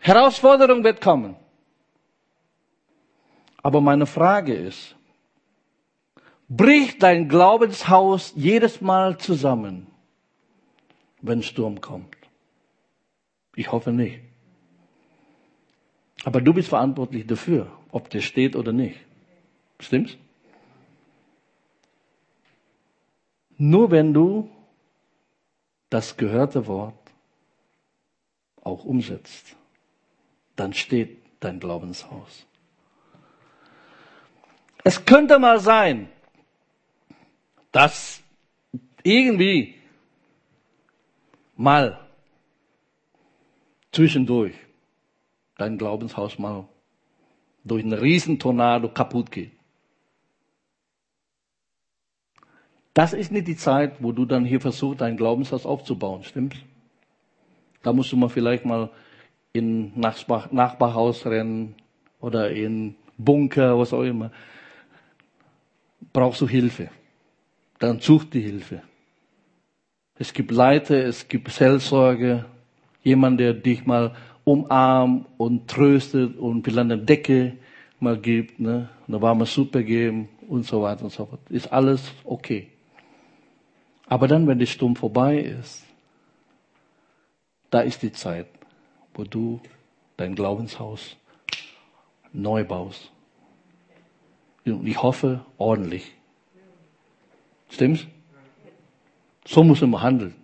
Herausforderung 0.00 0.82
wird 0.82 1.00
kommen. 1.00 1.36
Aber 3.62 3.80
meine 3.80 4.06
Frage 4.06 4.54
ist, 4.54 4.96
bricht 6.48 7.02
dein 7.02 7.28
Glaubenshaus 7.28 8.32
jedes 8.34 8.80
Mal 8.80 9.18
zusammen, 9.18 9.86
wenn 11.20 11.42
Sturm 11.42 11.80
kommt? 11.80 12.16
Ich 13.54 13.70
hoffe 13.70 13.92
nicht. 13.92 14.20
Aber 16.24 16.40
du 16.40 16.52
bist 16.54 16.68
verantwortlich 16.68 17.26
dafür, 17.26 17.70
ob 17.90 18.10
der 18.10 18.20
steht 18.20 18.56
oder 18.56 18.72
nicht. 18.72 18.98
Stimmt's? 19.78 20.16
Nur 23.56 23.90
wenn 23.90 24.14
du 24.14 24.50
das 25.90 26.16
gehörte 26.16 26.66
Wort 26.66 26.94
auch 28.62 28.84
umsetzt, 28.84 29.56
dann 30.60 30.74
steht 30.74 31.16
dein 31.40 31.58
Glaubenshaus. 31.58 32.46
Es 34.84 35.06
könnte 35.06 35.38
mal 35.38 35.58
sein, 35.58 36.10
dass 37.72 38.22
irgendwie 39.02 39.76
mal 41.56 41.98
zwischendurch 43.90 44.54
dein 45.56 45.78
Glaubenshaus 45.78 46.38
mal 46.38 46.68
durch 47.64 47.82
einen 47.82 47.94
Riesentornado 47.94 48.90
kaputt 48.90 49.30
geht. 49.30 49.52
Das 52.92 53.14
ist 53.14 53.32
nicht 53.32 53.48
die 53.48 53.56
Zeit, 53.56 54.02
wo 54.02 54.12
du 54.12 54.26
dann 54.26 54.44
hier 54.44 54.60
versuchst, 54.60 55.00
dein 55.00 55.16
Glaubenshaus 55.16 55.64
aufzubauen, 55.64 56.22
stimmt's? 56.22 56.58
Da 57.82 57.94
musst 57.94 58.12
du 58.12 58.16
mal 58.18 58.28
vielleicht 58.28 58.66
mal 58.66 58.90
in 59.52 59.98
Nachbar, 59.98 60.48
Nachbarhaus 60.52 61.26
rennen 61.26 61.74
oder 62.20 62.50
in 62.50 62.94
Bunker, 63.18 63.78
was 63.78 63.92
auch 63.92 64.02
immer. 64.02 64.30
Brauchst 66.12 66.40
du 66.40 66.48
Hilfe. 66.48 66.90
Dann 67.78 68.00
such 68.00 68.24
die 68.24 68.40
Hilfe. 68.40 68.82
Es 70.18 70.32
gibt 70.32 70.50
Leiter, 70.50 70.96
es 70.96 71.26
gibt 71.28 71.50
Seelsorge, 71.50 72.44
jemand, 73.02 73.40
der 73.40 73.54
dich 73.54 73.86
mal 73.86 74.14
umarmt 74.44 75.26
und 75.38 75.68
tröstet 75.68 76.36
und 76.36 76.62
vielleicht 76.62 76.90
eine 76.90 76.98
Decke 76.98 77.56
mal 78.00 78.18
gibt, 78.18 78.60
ne? 78.60 78.88
eine 79.06 79.22
warme 79.22 79.46
Suppe 79.46 79.84
geben 79.84 80.28
und 80.48 80.66
so 80.66 80.82
weiter 80.82 81.04
und 81.04 81.12
so 81.12 81.26
fort. 81.26 81.40
Ist 81.50 81.72
alles 81.72 82.12
okay. 82.24 82.68
Aber 84.06 84.26
dann, 84.26 84.46
wenn 84.46 84.58
der 84.58 84.66
Sturm 84.66 84.96
vorbei 84.96 85.38
ist, 85.38 85.84
da 87.70 87.80
ist 87.80 88.02
die 88.02 88.12
Zeit, 88.12 88.46
wo 89.20 89.24
du 89.24 89.60
dein 90.16 90.34
Glaubenshaus 90.34 91.14
neu 92.32 92.64
baust. 92.64 93.12
Und 94.64 94.86
ich 94.86 95.02
hoffe, 95.02 95.44
ordentlich. 95.58 96.14
Stimmt's? 97.68 98.06
So 99.44 99.62
muss 99.62 99.82
man 99.82 100.00
handeln. 100.00 100.34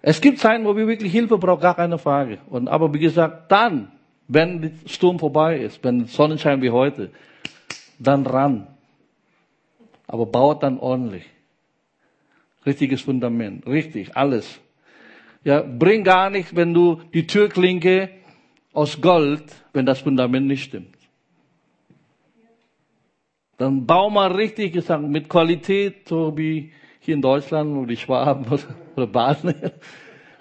Es 0.00 0.22
gibt 0.22 0.38
Zeiten, 0.38 0.64
wo 0.64 0.74
wir 0.74 0.86
wirklich 0.86 1.12
Hilfe 1.12 1.36
brauchen, 1.36 1.60
gar 1.60 1.74
keine 1.74 1.98
Frage. 1.98 2.38
Und, 2.48 2.68
aber 2.68 2.94
wie 2.94 2.98
gesagt, 2.98 3.52
dann, 3.52 3.92
wenn 4.26 4.62
der 4.62 4.70
Sturm 4.86 5.18
vorbei 5.18 5.58
ist, 5.58 5.84
wenn 5.84 6.06
Sonnenschein 6.06 6.62
wie 6.62 6.70
heute, 6.70 7.10
dann 7.98 8.24
ran. 8.24 8.68
Aber 10.06 10.24
baut 10.24 10.62
dann 10.62 10.78
ordentlich. 10.78 11.26
Richtiges 12.64 13.02
Fundament. 13.02 13.66
Richtig, 13.66 14.16
alles. 14.16 14.60
Ja, 15.44 15.60
bring 15.60 16.04
gar 16.04 16.30
nichts, 16.30 16.56
wenn 16.56 16.72
du 16.72 17.02
die 17.12 17.26
Türklinke 17.26 18.10
aus 18.72 19.00
Gold, 19.00 19.44
wenn 19.72 19.84
das 19.86 20.00
Fundament 20.00 20.46
nicht 20.46 20.64
stimmt. 20.64 20.96
Dann 23.58 23.86
bau 23.86 24.10
mal 24.10 24.32
richtig 24.32 24.72
gesagt, 24.72 25.02
mit 25.02 25.28
Qualität, 25.28 26.08
so 26.08 26.36
wie 26.36 26.72
hier 26.98 27.14
in 27.14 27.22
Deutschland, 27.22 27.76
wo 27.76 27.84
die 27.84 27.96
Schwaben 27.96 28.46
oder, 28.50 28.74
oder 28.96 29.06
Baden. 29.06 29.54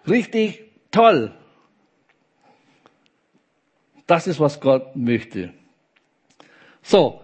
Richtig 0.08 0.64
toll. 0.90 1.34
Das 4.08 4.28
ist, 4.28 4.40
was 4.40 4.60
Gott 4.60 4.96
möchte. 4.96 5.54
So, 6.82 7.22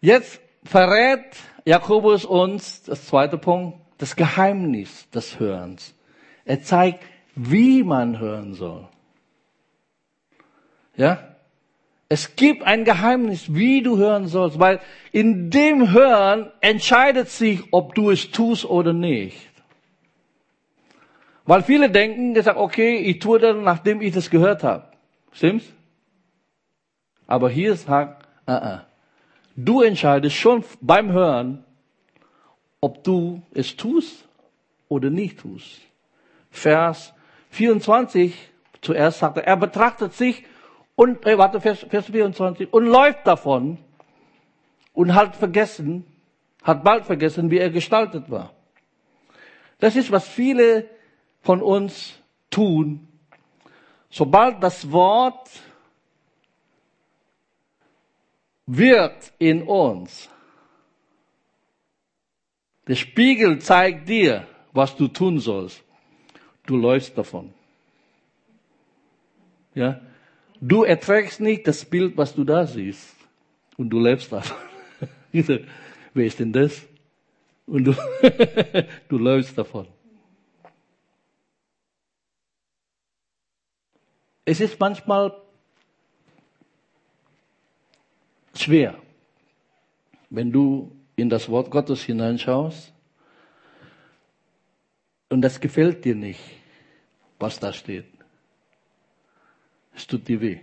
jetzt 0.00 0.40
verrät 0.64 1.36
Jakobus 1.64 2.24
uns, 2.24 2.82
das 2.82 3.06
zweite 3.06 3.38
Punkt, 3.38 3.78
das 3.98 4.14
Geheimnis 4.14 5.08
des 5.10 5.38
Hörens. 5.40 5.94
Er 6.44 6.62
zeigt, 6.62 7.04
wie 7.34 7.82
man 7.82 8.18
hören 8.18 8.54
soll. 8.54 8.88
Ja? 10.96 11.30
Es 12.08 12.34
gibt 12.34 12.64
ein 12.64 12.84
Geheimnis, 12.84 13.54
wie 13.54 13.82
du 13.82 13.96
hören 13.96 14.26
sollst, 14.26 14.58
weil 14.58 14.80
in 15.12 15.50
dem 15.50 15.92
Hören 15.92 16.50
entscheidet 16.60 17.28
sich, 17.28 17.62
ob 17.72 17.94
du 17.94 18.10
es 18.10 18.32
tust 18.32 18.64
oder 18.64 18.92
nicht. 18.92 19.48
Weil 21.46 21.62
viele 21.62 21.88
denken, 21.90 22.34
die 22.34 22.42
sagen, 22.42 22.58
okay, 22.58 22.96
ich 22.96 23.20
tue 23.20 23.38
das, 23.38 23.56
nachdem 23.56 24.00
ich 24.02 24.12
das 24.12 24.28
gehört 24.28 24.64
habe. 24.64 24.84
Stimmt's? 25.32 25.72
Aber 27.26 27.48
hier 27.48 27.76
sagt, 27.76 28.26
uh 28.48 28.52
-uh. 28.52 28.80
du 29.54 29.82
entscheidest 29.82 30.34
schon 30.34 30.64
beim 30.80 31.12
Hören, 31.12 31.64
ob 32.80 33.04
du 33.04 33.42
es 33.54 33.76
tust 33.76 34.26
oder 34.88 35.10
nicht 35.10 35.38
tust. 35.38 35.80
Vers 36.50 37.14
24, 37.50 38.34
zuerst 38.80 39.18
sagt 39.18 39.36
er, 39.36 39.46
er 39.46 39.56
betrachtet 39.56 40.14
sich 40.14 40.44
und, 40.94 41.26
äh, 41.26 41.36
warte, 41.36 41.60
Vers, 41.60 41.86
Vers 41.88 42.06
24, 42.06 42.72
und 42.72 42.86
läuft 42.86 43.26
davon 43.26 43.78
und 44.92 45.14
hat 45.14 45.36
vergessen, 45.36 46.04
hat 46.62 46.82
bald 46.84 47.06
vergessen, 47.06 47.50
wie 47.50 47.58
er 47.58 47.70
gestaltet 47.70 48.30
war. 48.30 48.52
Das 49.78 49.96
ist, 49.96 50.10
was 50.10 50.28
viele 50.28 50.88
von 51.40 51.62
uns 51.62 52.18
tun. 52.50 53.08
Sobald 54.10 54.62
das 54.62 54.90
Wort 54.92 55.48
wird 58.66 59.32
in 59.38 59.62
uns, 59.62 60.28
der 62.86 62.96
Spiegel 62.96 63.60
zeigt 63.60 64.08
dir, 64.08 64.46
was 64.72 64.96
du 64.96 65.08
tun 65.08 65.38
sollst. 65.38 65.82
Du 66.70 66.76
läufst 66.76 67.18
davon. 67.18 67.52
Ja? 69.74 70.00
Du 70.60 70.84
erträgst 70.84 71.40
nicht 71.40 71.66
das 71.66 71.84
Bild, 71.84 72.16
was 72.16 72.32
du 72.32 72.44
da 72.44 72.64
siehst. 72.64 73.16
Und 73.76 73.90
du 73.90 73.98
lebst 73.98 74.30
davon. 74.30 74.56
Wer 75.32 76.26
ist 76.26 76.38
denn 76.38 76.52
das? 76.52 76.80
Und 77.66 77.86
du, 77.86 77.92
du 79.08 79.18
läufst 79.18 79.58
davon. 79.58 79.88
Es 84.44 84.60
ist 84.60 84.78
manchmal 84.78 85.36
schwer, 88.54 88.94
wenn 90.28 90.52
du 90.52 90.96
in 91.16 91.28
das 91.28 91.48
Wort 91.48 91.68
Gottes 91.68 92.04
hineinschaust 92.04 92.92
und 95.30 95.42
das 95.42 95.58
gefällt 95.60 96.04
dir 96.04 96.14
nicht, 96.14 96.59
was 97.40 97.58
da 97.58 97.72
steht. 97.72 98.06
Es 99.94 100.06
tut 100.06 100.28
dir 100.28 100.40
weh. 100.40 100.58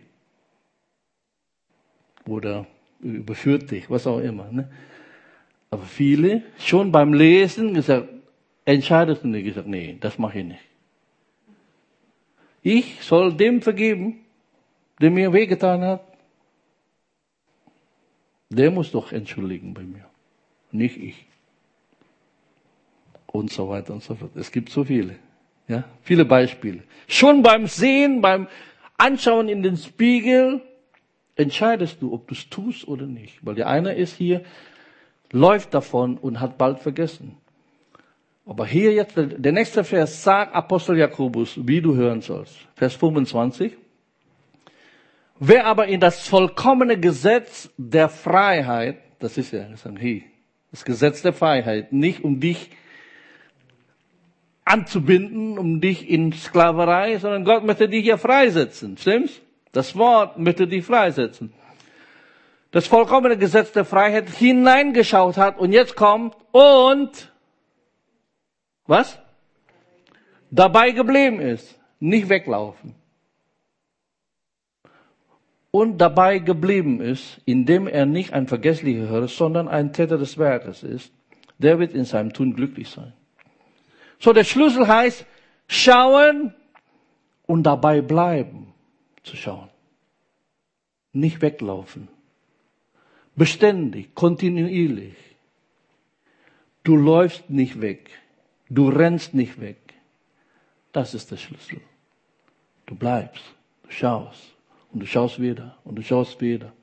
Oder 2.26 2.68
überführt 3.00 3.72
dich, 3.72 3.90
was 3.90 4.08
auch 4.08 4.20
immer. 4.20 4.52
Ne? 4.52 4.70
Aber 5.70 5.84
viele, 5.84 6.44
schon 6.60 6.92
beim 6.92 7.14
Lesen, 7.14 7.74
gesagt, 7.74 8.08
entscheidest 8.66 9.24
du 9.24 9.28
nicht, 9.28 9.46
gesagt, 9.46 9.68
nee, 9.68 9.98
das 10.00 10.18
mache 10.18 10.40
ich 10.40 10.46
nicht. 10.46 10.64
Ich 12.62 13.02
soll 13.02 13.34
dem 13.34 13.62
vergeben, 13.62 14.26
der 15.00 15.12
mir 15.12 15.32
wehgetan 15.34 15.82
hat. 15.82 16.04
Der 18.50 18.72
muss 18.72 18.92
doch 18.92 19.12
entschuldigen 19.12 19.74
bei 19.74 19.84
mir, 19.84 20.06
nicht 20.72 20.98
ich. 20.98 21.26
Und 23.28 23.52
so 23.52 23.70
weiter 23.70 23.94
und 23.94 24.04
so 24.04 24.16
fort. 24.16 24.36
Es 24.36 24.52
gibt 24.52 24.70
so 24.70 24.86
viele, 24.86 25.18
ja, 25.68 25.84
viele 26.02 26.26
Beispiele. 26.26 26.84
Schon 27.08 27.44
beim 27.44 27.68
Sehen, 27.68 28.22
beim 28.22 28.48
Anschauen 28.98 29.50
in 29.50 29.64
den 29.64 29.78
Spiegel 29.78 30.62
entscheidest 31.36 32.02
du, 32.02 32.14
ob 32.14 32.28
du 32.28 32.34
es 32.34 32.50
tust 32.50 32.88
oder 32.88 33.06
nicht. 33.06 33.46
Weil 33.46 33.56
der 33.56 33.68
eine 33.68 33.94
ist 33.94 34.16
hier, 34.16 34.44
läuft 35.32 35.74
davon 35.74 36.18
und 36.18 36.40
hat 36.40 36.58
bald 36.58 36.80
vergessen. 36.80 37.38
Aber 38.46 38.66
hier 38.66 38.94
jetzt, 38.94 39.16
der 39.18 39.52
nächste 39.52 39.84
Vers 39.84 40.24
sagt 40.24 40.56
Apostel 40.56 40.98
Jakobus, 40.98 41.60
wie 41.68 41.82
du 41.82 41.96
hören 41.96 42.22
sollst. 42.22 42.56
Vers 42.76 42.96
25. 42.96 43.74
Wer 45.40 45.68
aber 45.68 45.88
in 45.88 46.00
das 46.00 46.28
vollkommene 46.28 46.98
Gesetz 47.00 47.70
der 47.78 48.10
Freiheit, 48.10 48.98
das 49.20 49.38
ist 49.38 49.52
ja 49.52 49.68
das 50.72 50.86
Gesetz 50.86 51.22
der 51.22 51.34
Freiheit, 51.34 51.92
nicht 51.92 52.24
um 52.24 52.40
dich 52.40 52.72
anzubinden, 54.68 55.58
um 55.58 55.82
dich 55.82 56.10
in 56.10 56.34
Sklaverei, 56.34 57.18
sondern 57.18 57.46
Gott 57.46 57.64
möchte 57.64 57.88
dich 57.90 58.06
ja 58.06 58.18
freisetzen. 58.18 58.98
Stimmt's? 58.98 59.42
Das 59.72 59.96
Wort 59.96 60.38
möchte 60.40 60.68
dich 60.68 60.86
freisetzen. 60.86 61.54
Das 62.72 62.88
vollkommene 62.88 63.38
Gesetz 63.38 63.72
der 63.72 63.86
Freiheit 63.86 64.30
hineingeschaut 64.30 65.38
hat 65.38 65.60
und 65.60 65.72
jetzt 65.72 65.96
kommt 65.96 66.36
und 66.52 67.32
was? 68.86 69.20
Dabei 70.50 70.92
geblieben 70.92 71.40
ist. 71.40 71.80
Nicht 72.00 72.30
weglaufen. 72.30 72.96
Und 75.72 75.98
dabei 75.98 76.40
geblieben 76.40 77.02
ist, 77.02 77.42
indem 77.46 77.88
er 77.88 78.06
nicht 78.06 78.34
ein 78.34 78.48
vergesslicher 78.48 79.10
Hörer, 79.10 79.28
sondern 79.28 79.68
ein 79.68 79.94
Täter 79.94 80.18
des 80.18 80.38
Werkes 80.38 80.84
ist, 80.84 81.12
der 81.58 81.80
wird 81.80 81.94
in 81.94 82.06
seinem 82.06 82.34
Tun 82.34 82.54
glücklich 82.54 82.90
sein. 82.90 83.14
So, 84.20 84.34
der 84.34 84.44
Schlüssel 84.44 84.88
heißt, 84.88 85.26
schauen 85.68 86.54
und 87.46 87.64
dabei 87.64 88.02
bleiben 88.02 88.74
zu 89.24 89.36
schauen. 89.36 89.70
Nicht 91.14 91.42
weglaufen. 91.42 92.08
Beständig, 93.36 94.16
kontinuierlich. 94.16 95.16
Du 96.84 96.96
läufst 96.96 97.50
nicht 97.50 97.82
weg. 97.82 98.10
Du 98.70 98.90
rennst 98.90 99.34
nicht 99.34 99.60
weg. 99.62 99.94
Das 100.92 101.14
ist 101.14 101.32
der 101.32 101.38
Schlüssel. 101.38 101.82
Du 102.86 102.96
bleibst, 102.96 103.44
du 103.84 103.92
schaust 103.92 104.56
und 104.92 105.02
du 105.02 105.06
schaust 105.06 105.42
wieder 105.42 105.78
und 105.84 105.96
du 105.96 106.02
schaust 106.02 106.40
wieder. 106.42 106.74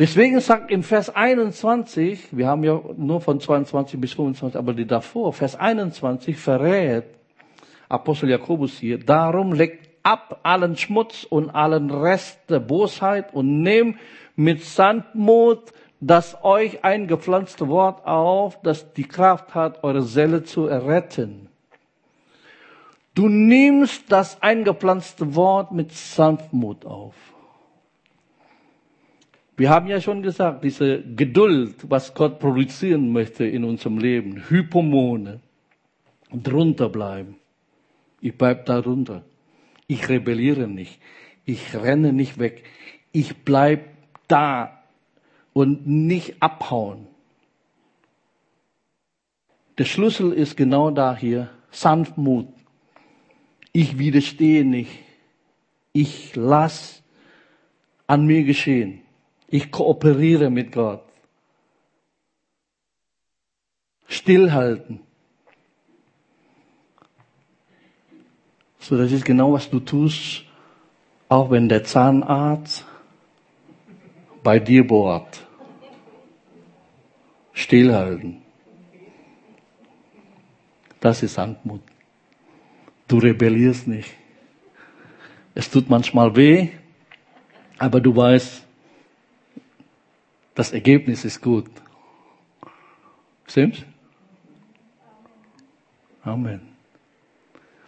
Deswegen 0.00 0.40
sagt 0.40 0.70
im 0.70 0.82
Vers 0.82 1.14
21, 1.14 2.28
wir 2.34 2.48
haben 2.48 2.64
ja 2.64 2.80
nur 2.96 3.20
von 3.20 3.38
22 3.38 4.00
bis 4.00 4.14
25, 4.14 4.58
aber 4.58 4.72
die 4.72 4.86
davor, 4.86 5.34
Vers 5.34 5.56
21 5.56 6.38
verrät 6.38 7.04
Apostel 7.86 8.30
Jakobus 8.30 8.78
hier, 8.78 8.98
darum 8.98 9.52
legt 9.52 9.90
ab 10.02 10.40
allen 10.42 10.78
Schmutz 10.78 11.24
und 11.24 11.50
allen 11.50 11.90
Rest 11.90 12.38
der 12.48 12.60
Bosheit 12.60 13.34
und 13.34 13.60
nehmt 13.60 13.98
mit 14.36 14.64
Sanftmut 14.64 15.70
das 16.00 16.42
euch 16.42 16.82
eingepflanzte 16.82 17.68
Wort 17.68 18.06
auf, 18.06 18.58
das 18.62 18.94
die 18.94 19.06
Kraft 19.06 19.54
hat, 19.54 19.84
eure 19.84 20.00
Seele 20.00 20.44
zu 20.44 20.64
erretten. 20.66 21.50
Du 23.14 23.28
nimmst 23.28 24.10
das 24.10 24.40
eingepflanzte 24.40 25.34
Wort 25.34 25.72
mit 25.72 25.92
Sanftmut 25.92 26.86
auf. 26.86 27.14
Wir 29.60 29.68
haben 29.68 29.88
ja 29.88 30.00
schon 30.00 30.22
gesagt, 30.22 30.64
diese 30.64 31.02
Geduld, 31.02 31.74
was 31.90 32.14
Gott 32.14 32.38
produzieren 32.38 33.12
möchte 33.12 33.44
in 33.44 33.62
unserem 33.62 33.98
Leben, 33.98 34.48
Hypomone, 34.48 35.40
drunter 36.32 36.88
bleiben. 36.88 37.36
Ich 38.22 38.38
bleib 38.38 38.64
darunter. 38.64 39.22
Ich 39.86 40.08
rebelliere 40.08 40.66
nicht. 40.66 40.98
Ich 41.44 41.74
renne 41.74 42.14
nicht 42.14 42.38
weg. 42.38 42.64
Ich 43.12 43.36
bleib 43.44 43.84
da 44.28 44.82
und 45.52 45.86
nicht 45.86 46.42
abhauen. 46.42 47.06
Der 49.76 49.84
Schlüssel 49.84 50.32
ist 50.32 50.56
genau 50.56 50.90
da 50.90 51.14
hier. 51.14 51.50
Sanftmut. 51.70 52.48
Ich 53.74 53.98
widerstehe 53.98 54.64
nicht. 54.64 55.00
Ich 55.92 56.34
lass 56.34 57.02
an 58.06 58.24
mir 58.24 58.44
geschehen. 58.44 59.02
Ich 59.50 59.70
kooperiere 59.72 60.48
mit 60.48 60.70
Gott. 60.70 61.02
Stillhalten. 64.06 65.00
So, 68.78 68.96
das 68.96 69.10
ist 69.10 69.24
genau, 69.24 69.52
was 69.52 69.68
du 69.68 69.80
tust, 69.80 70.44
auch 71.28 71.50
wenn 71.50 71.68
der 71.68 71.84
Zahnarzt 71.84 72.86
bei 74.42 74.58
dir 74.58 74.86
bohrt. 74.86 75.46
Stillhalten. 77.52 78.42
Das 81.00 81.22
ist 81.22 81.34
Sanftmut. 81.34 81.82
Du 83.08 83.18
rebellierst 83.18 83.88
nicht. 83.88 84.14
Es 85.54 85.70
tut 85.70 85.90
manchmal 85.90 86.36
weh, 86.36 86.68
aber 87.78 88.00
du 88.00 88.14
weißt, 88.14 88.64
das 90.60 90.72
Ergebnis 90.72 91.24
ist 91.24 91.40
gut. 91.40 91.70
Stimmt's? 93.46 93.82
Amen. 96.22 96.60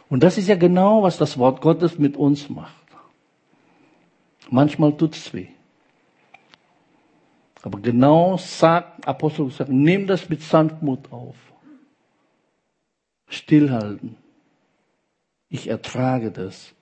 Und 0.09 0.23
das 0.23 0.39
ist 0.39 0.49
ja 0.49 0.57
genau, 0.57 1.03
was 1.03 1.19
das 1.19 1.37
Wort 1.37 1.61
Gottes 1.61 1.99
mit 1.99 2.17
uns 2.17 2.49
macht. 2.49 2.87
Manchmal 4.49 4.97
tut's 4.97 5.35
weh. 5.35 5.49
Aber 7.61 7.79
genau 7.79 8.39
sagt 8.39 9.07
Apostel 9.07 9.51
sagt, 9.51 9.69
nimm 9.71 10.07
das 10.07 10.31
mit 10.31 10.41
Sanftmut 10.41 11.13
auf. 11.13 11.37
Stillhalten. 13.29 14.17
Ich 15.51 15.69
ertrage 15.69 16.31
das. 16.31 16.73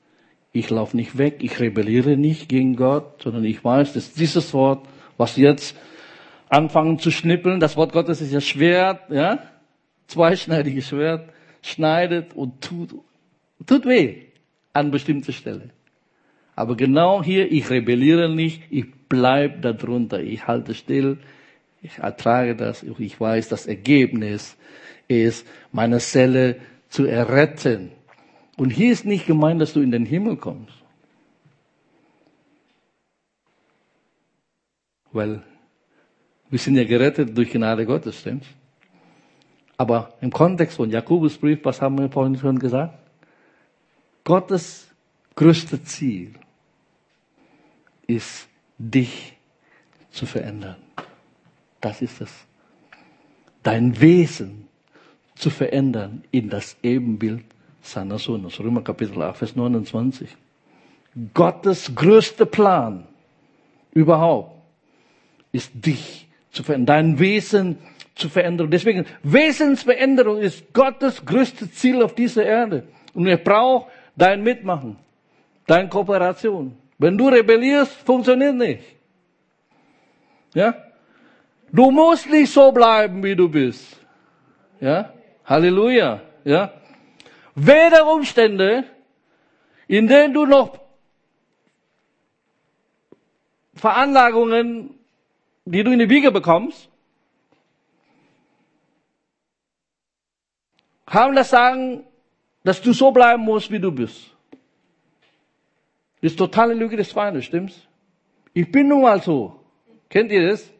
Ich 0.53 0.70
laufe 0.70 0.96
nicht 0.96 1.18
weg, 1.18 1.38
ich 1.40 1.59
rebelliere 1.59 2.16
nicht 2.16 2.48
gegen 2.48 2.76
Gott, 2.76 3.22
sondern 3.22 3.44
ich 3.44 3.64
weiß, 3.64 3.92
dass 3.94 4.12
dieses 4.12 4.55
Wort, 4.55 4.87
was 5.20 5.37
jetzt 5.37 5.76
anfangen 6.48 6.98
zu 6.98 7.11
schnippeln, 7.11 7.61
das 7.61 7.76
Wort 7.76 7.92
Gottes 7.92 8.20
ist 8.20 8.33
ja 8.33 8.40
Schwert, 8.40 9.11
ja, 9.11 9.38
zweischneidiges 10.09 10.88
Schwert, 10.88 11.28
schneidet 11.62 12.35
und 12.35 12.61
tut, 12.62 12.94
tut 13.66 13.87
weh 13.87 14.22
an 14.72 14.90
bestimmter 14.90 15.33
Stelle. 15.33 15.70
Aber 16.56 16.76
genau 16.76 17.22
hier, 17.22 17.52
ich 17.52 17.70
rebelliere 17.70 18.35
nicht, 18.35 18.62
ich 18.70 18.87
bleib 19.09 19.62
darunter, 19.62 20.20
ich 20.20 20.46
halte 20.46 20.74
still, 20.74 21.18
ich 21.83 21.98
ertrage 21.98 22.56
das, 22.56 22.83
ich 22.83 23.20
weiß, 23.20 23.48
das 23.48 23.66
Ergebnis 23.66 24.56
ist, 25.06 25.46
meine 25.70 25.98
Zelle 25.98 26.56
zu 26.88 27.04
erretten. 27.04 27.92
Und 28.56 28.70
hier 28.70 28.92
ist 28.92 29.06
nicht 29.06 29.26
gemeint, 29.26 29.61
dass 29.61 29.72
du 29.72 29.80
in 29.80 29.90
den 29.90 30.06
Himmel 30.06 30.37
kommst. 30.37 30.79
Weil 35.12 35.42
wir 36.50 36.58
sind 36.58 36.76
ja 36.76 36.84
gerettet 36.84 37.36
durch 37.36 37.50
Gnade 37.50 37.86
Gottes, 37.86 38.20
stimmt's? 38.20 38.46
Aber 39.76 40.12
im 40.20 40.30
Kontext 40.30 40.76
von 40.76 40.90
Jakobusbrief, 40.90 41.60
was 41.64 41.80
haben 41.80 41.98
wir 41.98 42.10
vorhin 42.10 42.36
schon 42.36 42.58
gesagt? 42.58 42.98
Gottes 44.24 44.88
größtes 45.36 45.84
Ziel 45.84 46.34
ist, 48.06 48.48
dich 48.76 49.36
zu 50.10 50.26
verändern. 50.26 50.76
Das 51.80 52.02
ist 52.02 52.20
es. 52.20 52.30
Dein 53.62 53.98
Wesen 54.00 54.68
zu 55.34 55.48
verändern 55.48 56.24
in 56.30 56.50
das 56.50 56.76
Ebenbild 56.82 57.44
seiner 57.80 58.18
Sohnes. 58.18 58.58
Römer 58.60 58.82
Kapitel 58.82 59.22
8, 59.22 59.36
Vers 59.36 59.56
29. 59.56 60.36
Gottes 61.32 61.94
größter 61.94 62.46
Plan 62.46 63.06
überhaupt 63.92 64.59
ist 65.52 65.70
dich 65.74 66.28
zu 66.52 66.62
verändern, 66.62 66.86
dein 66.86 67.18
Wesen 67.18 67.78
zu 68.14 68.28
verändern. 68.28 68.70
Deswegen, 68.70 69.06
Wesensveränderung 69.22 70.38
ist 70.38 70.72
Gottes 70.72 71.24
größtes 71.24 71.74
Ziel 71.74 72.02
auf 72.02 72.14
dieser 72.14 72.44
Erde. 72.44 72.84
Und 73.14 73.26
er 73.26 73.38
braucht 73.38 73.90
dein 74.16 74.42
Mitmachen, 74.42 74.96
deine 75.66 75.88
Kooperation. 75.88 76.76
Wenn 76.98 77.16
du 77.16 77.28
rebellierst, 77.28 77.92
funktioniert 77.92 78.54
nicht. 78.54 78.84
Ja? 80.54 80.74
Du 81.72 81.90
musst 81.90 82.28
nicht 82.28 82.52
so 82.52 82.72
bleiben, 82.72 83.22
wie 83.22 83.34
du 83.34 83.48
bist. 83.48 83.98
Ja? 84.80 85.12
Halleluja. 85.44 86.20
Ja? 86.44 86.72
Weder 87.54 88.12
Umstände, 88.12 88.84
in 89.86 90.06
denen 90.06 90.34
du 90.34 90.46
noch 90.46 90.78
Veranlagungen, 93.74 94.99
die 95.64 95.82
du 95.82 95.92
in 95.92 95.98
die 95.98 96.08
Wiege 96.08 96.30
bekommst, 96.30 96.88
haben 101.06 101.34
das 101.34 101.50
Sagen, 101.50 102.04
dass 102.62 102.80
du 102.80 102.92
so 102.92 103.10
bleiben 103.10 103.42
musst, 103.42 103.70
wie 103.70 103.80
du 103.80 103.90
bist. 103.90 104.36
Das 106.20 106.32
ist 106.32 106.38
totale 106.38 106.74
Lüge 106.74 106.96
des 106.96 107.12
Feindes, 107.12 107.46
stimmt's? 107.46 107.88
Ich 108.52 108.70
bin 108.70 108.88
nun 108.88 109.02
mal 109.02 109.20
so. 109.22 109.60
Kennt 110.08 110.30
ihr 110.30 110.50
das? 110.50 110.70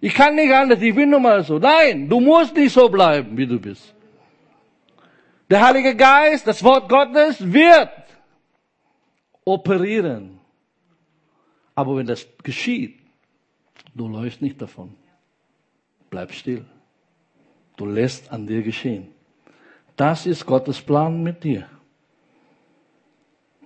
Ich 0.00 0.14
kann 0.14 0.34
nicht 0.36 0.52
anders, 0.52 0.80
ich 0.80 0.94
bin 0.94 1.10
nun 1.10 1.22
mal 1.22 1.42
so. 1.44 1.58
Nein, 1.58 2.08
du 2.08 2.20
musst 2.20 2.54
nicht 2.54 2.72
so 2.72 2.88
bleiben, 2.88 3.36
wie 3.36 3.46
du 3.46 3.60
bist. 3.60 3.94
Der 5.50 5.64
Heilige 5.66 5.96
Geist, 5.96 6.46
das 6.46 6.62
Wort 6.62 6.88
Gottes 6.88 7.52
wird 7.52 7.90
operieren. 9.44 10.38
Aber 11.74 11.96
wenn 11.96 12.06
das 12.06 12.26
geschieht, 12.42 12.97
du 13.94 14.08
läufst 14.08 14.42
nicht 14.42 14.60
davon. 14.60 14.94
Bleib 16.10 16.32
still. 16.32 16.64
Du 17.76 17.86
lässt 17.86 18.32
an 18.32 18.46
dir 18.46 18.62
geschehen. 18.62 19.08
Das 19.96 20.26
ist 20.26 20.46
Gottes 20.46 20.80
Plan 20.80 21.22
mit 21.22 21.44
dir. 21.44 21.68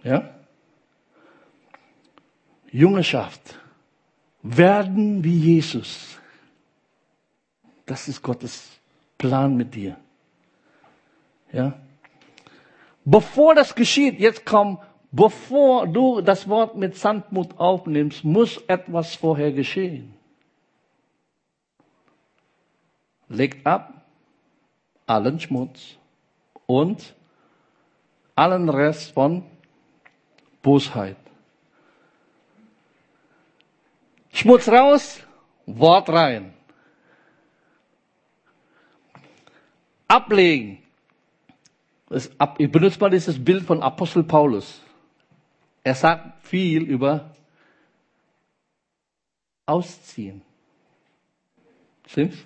Ja? 0.03 0.35
Jüngerschaft. 2.70 3.59
Werden 4.42 5.22
wie 5.22 5.38
Jesus. 5.38 6.18
Das 7.87 8.09
ist 8.09 8.22
Gottes 8.22 8.81
Plan 9.18 9.57
mit 9.57 9.75
dir. 9.75 9.96
Ja? 11.53 11.79
Bevor 13.05 13.55
das 13.55 13.75
geschieht, 13.75 14.18
jetzt 14.18 14.44
komm, 14.46 14.79
bevor 15.12 15.87
du 15.87 16.22
das 16.22 16.48
Wort 16.48 16.75
mit 16.77 16.96
Sandmut 16.96 17.59
aufnimmst, 17.59 18.25
muss 18.25 18.57
etwas 18.66 19.14
vorher 19.14 19.53
geschehen. 19.53 20.14
Legt 23.29 23.66
ab 23.66 24.03
allen 25.07 25.38
Schmutz 25.38 25.96
und 26.66 27.14
allen 28.35 28.68
Rest 28.68 29.12
von 29.12 29.44
Bosheit. 30.62 31.16
Schmutz 34.33 34.68
raus, 34.68 35.20
Wort 35.66 36.09
rein. 36.09 36.55
Ablegen. 40.09 40.83
ich 42.59 42.72
benutze 42.72 42.98
mal 43.01 43.11
dieses 43.11 43.42
Bild 43.42 43.64
von 43.64 43.83
Apostel 43.83 44.25
Paulus. 44.25 44.81
Er 45.85 45.95
sagt 45.95 46.47
viel 46.47 46.83
über 46.83 47.35
Ausziehen. 49.66 50.42
Stimmt's? 52.07 52.38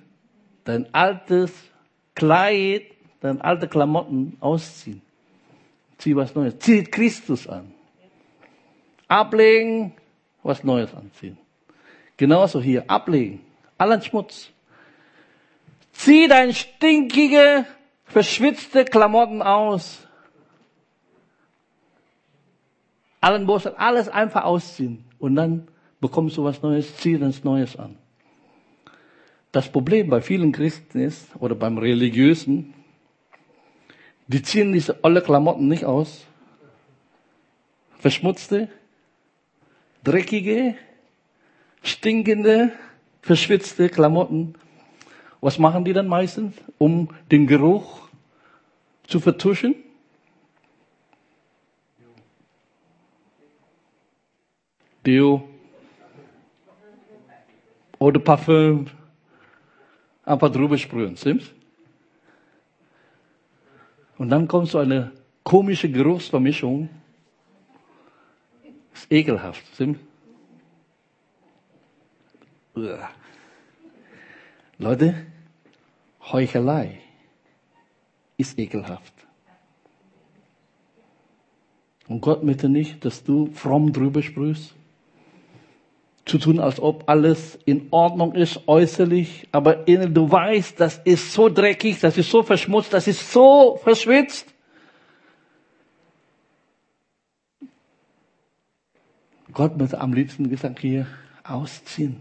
Dein 0.64 0.92
altes 0.94 1.52
Kleid 2.14 2.96
dann 3.20 3.40
alte 3.40 3.68
Klamotten 3.68 4.36
ausziehen. 4.40 5.02
Zieh 5.98 6.14
was 6.14 6.34
Neues. 6.34 6.58
Zieh 6.58 6.84
Christus 6.84 7.48
an. 7.48 7.72
Ablegen, 9.08 9.94
was 10.42 10.62
Neues 10.62 10.94
anziehen. 10.94 11.38
Genauso 12.16 12.60
hier. 12.60 12.88
Ablegen. 12.88 13.40
Allen 13.78 14.02
Schmutz. 14.02 14.50
Zieh 15.92 16.28
dein 16.28 16.52
stinkige, 16.52 17.66
verschwitzte 18.04 18.84
Klamotten 18.84 19.42
aus. 19.42 20.05
Allen 23.26 23.44
Bosheit, 23.44 23.74
alles 23.76 24.08
einfach 24.08 24.44
ausziehen. 24.44 25.04
Und 25.18 25.34
dann 25.34 25.66
bekommst 26.00 26.36
du 26.36 26.44
was 26.44 26.62
Neues, 26.62 26.96
zieh 26.98 27.18
das 27.18 27.42
Neues 27.42 27.76
an. 27.76 27.96
Das 29.50 29.68
Problem 29.68 30.08
bei 30.08 30.20
vielen 30.20 30.52
Christen 30.52 31.00
ist, 31.00 31.26
oder 31.40 31.56
beim 31.56 31.76
Religiösen, 31.76 32.72
die 34.28 34.42
ziehen 34.42 34.72
diese 34.72 35.02
alle 35.02 35.22
Klamotten 35.22 35.66
nicht 35.66 35.84
aus. 35.84 36.24
Verschmutzte, 37.98 38.68
dreckige, 40.04 40.76
stinkende, 41.82 42.70
verschwitzte 43.22 43.88
Klamotten. 43.88 44.54
Was 45.40 45.58
machen 45.58 45.84
die 45.84 45.92
dann 45.92 46.06
meistens, 46.06 46.54
um 46.78 47.08
den 47.32 47.48
Geruch 47.48 48.08
zu 49.08 49.18
vertuschen? 49.18 49.74
Deo 55.06 55.48
oder 57.98 58.20
Parfüm 58.20 58.86
einfach 60.24 60.50
drüber 60.50 60.76
sprühen, 60.76 61.16
stimmt's? 61.16 61.52
Und 64.18 64.30
dann 64.30 64.48
kommt 64.48 64.68
so 64.68 64.78
eine 64.78 65.12
komische 65.44 65.90
Geruchsvermischung. 65.90 66.88
ist 68.94 69.12
ekelhaft. 69.12 69.62
Stimmt? 69.74 70.00
Leute, 74.78 75.26
Heuchelei 76.20 77.00
ist 78.36 78.58
ekelhaft. 78.58 79.14
Und 82.08 82.20
Gott 82.20 82.42
möchte 82.44 82.68
nicht, 82.68 83.04
dass 83.04 83.24
du 83.24 83.46
fromm 83.52 83.92
drüber 83.92 84.22
sprühst. 84.22 84.74
Zu 86.26 86.38
tun, 86.38 86.60
als 86.60 86.80
ob 86.80 87.08
alles 87.08 87.58
in 87.64 87.86
Ordnung 87.90 88.34
ist, 88.34 88.66
äußerlich, 88.66 89.48
aber 89.52 89.88
innen 89.88 90.12
du 90.12 90.30
weißt, 90.30 90.78
das 90.78 91.00
ist 91.04 91.32
so 91.32 91.48
dreckig, 91.48 92.00
das 92.00 92.18
ist 92.18 92.30
so 92.30 92.42
verschmutzt, 92.42 92.92
das 92.92 93.06
ist 93.06 93.32
so 93.32 93.80
verschwitzt. 93.82 94.52
Gott 99.52 99.78
möchte 99.78 100.00
am 100.00 100.12
liebsten 100.12 100.50
gesagt 100.50 100.80
hier 100.80 101.06
ausziehen. 101.44 102.20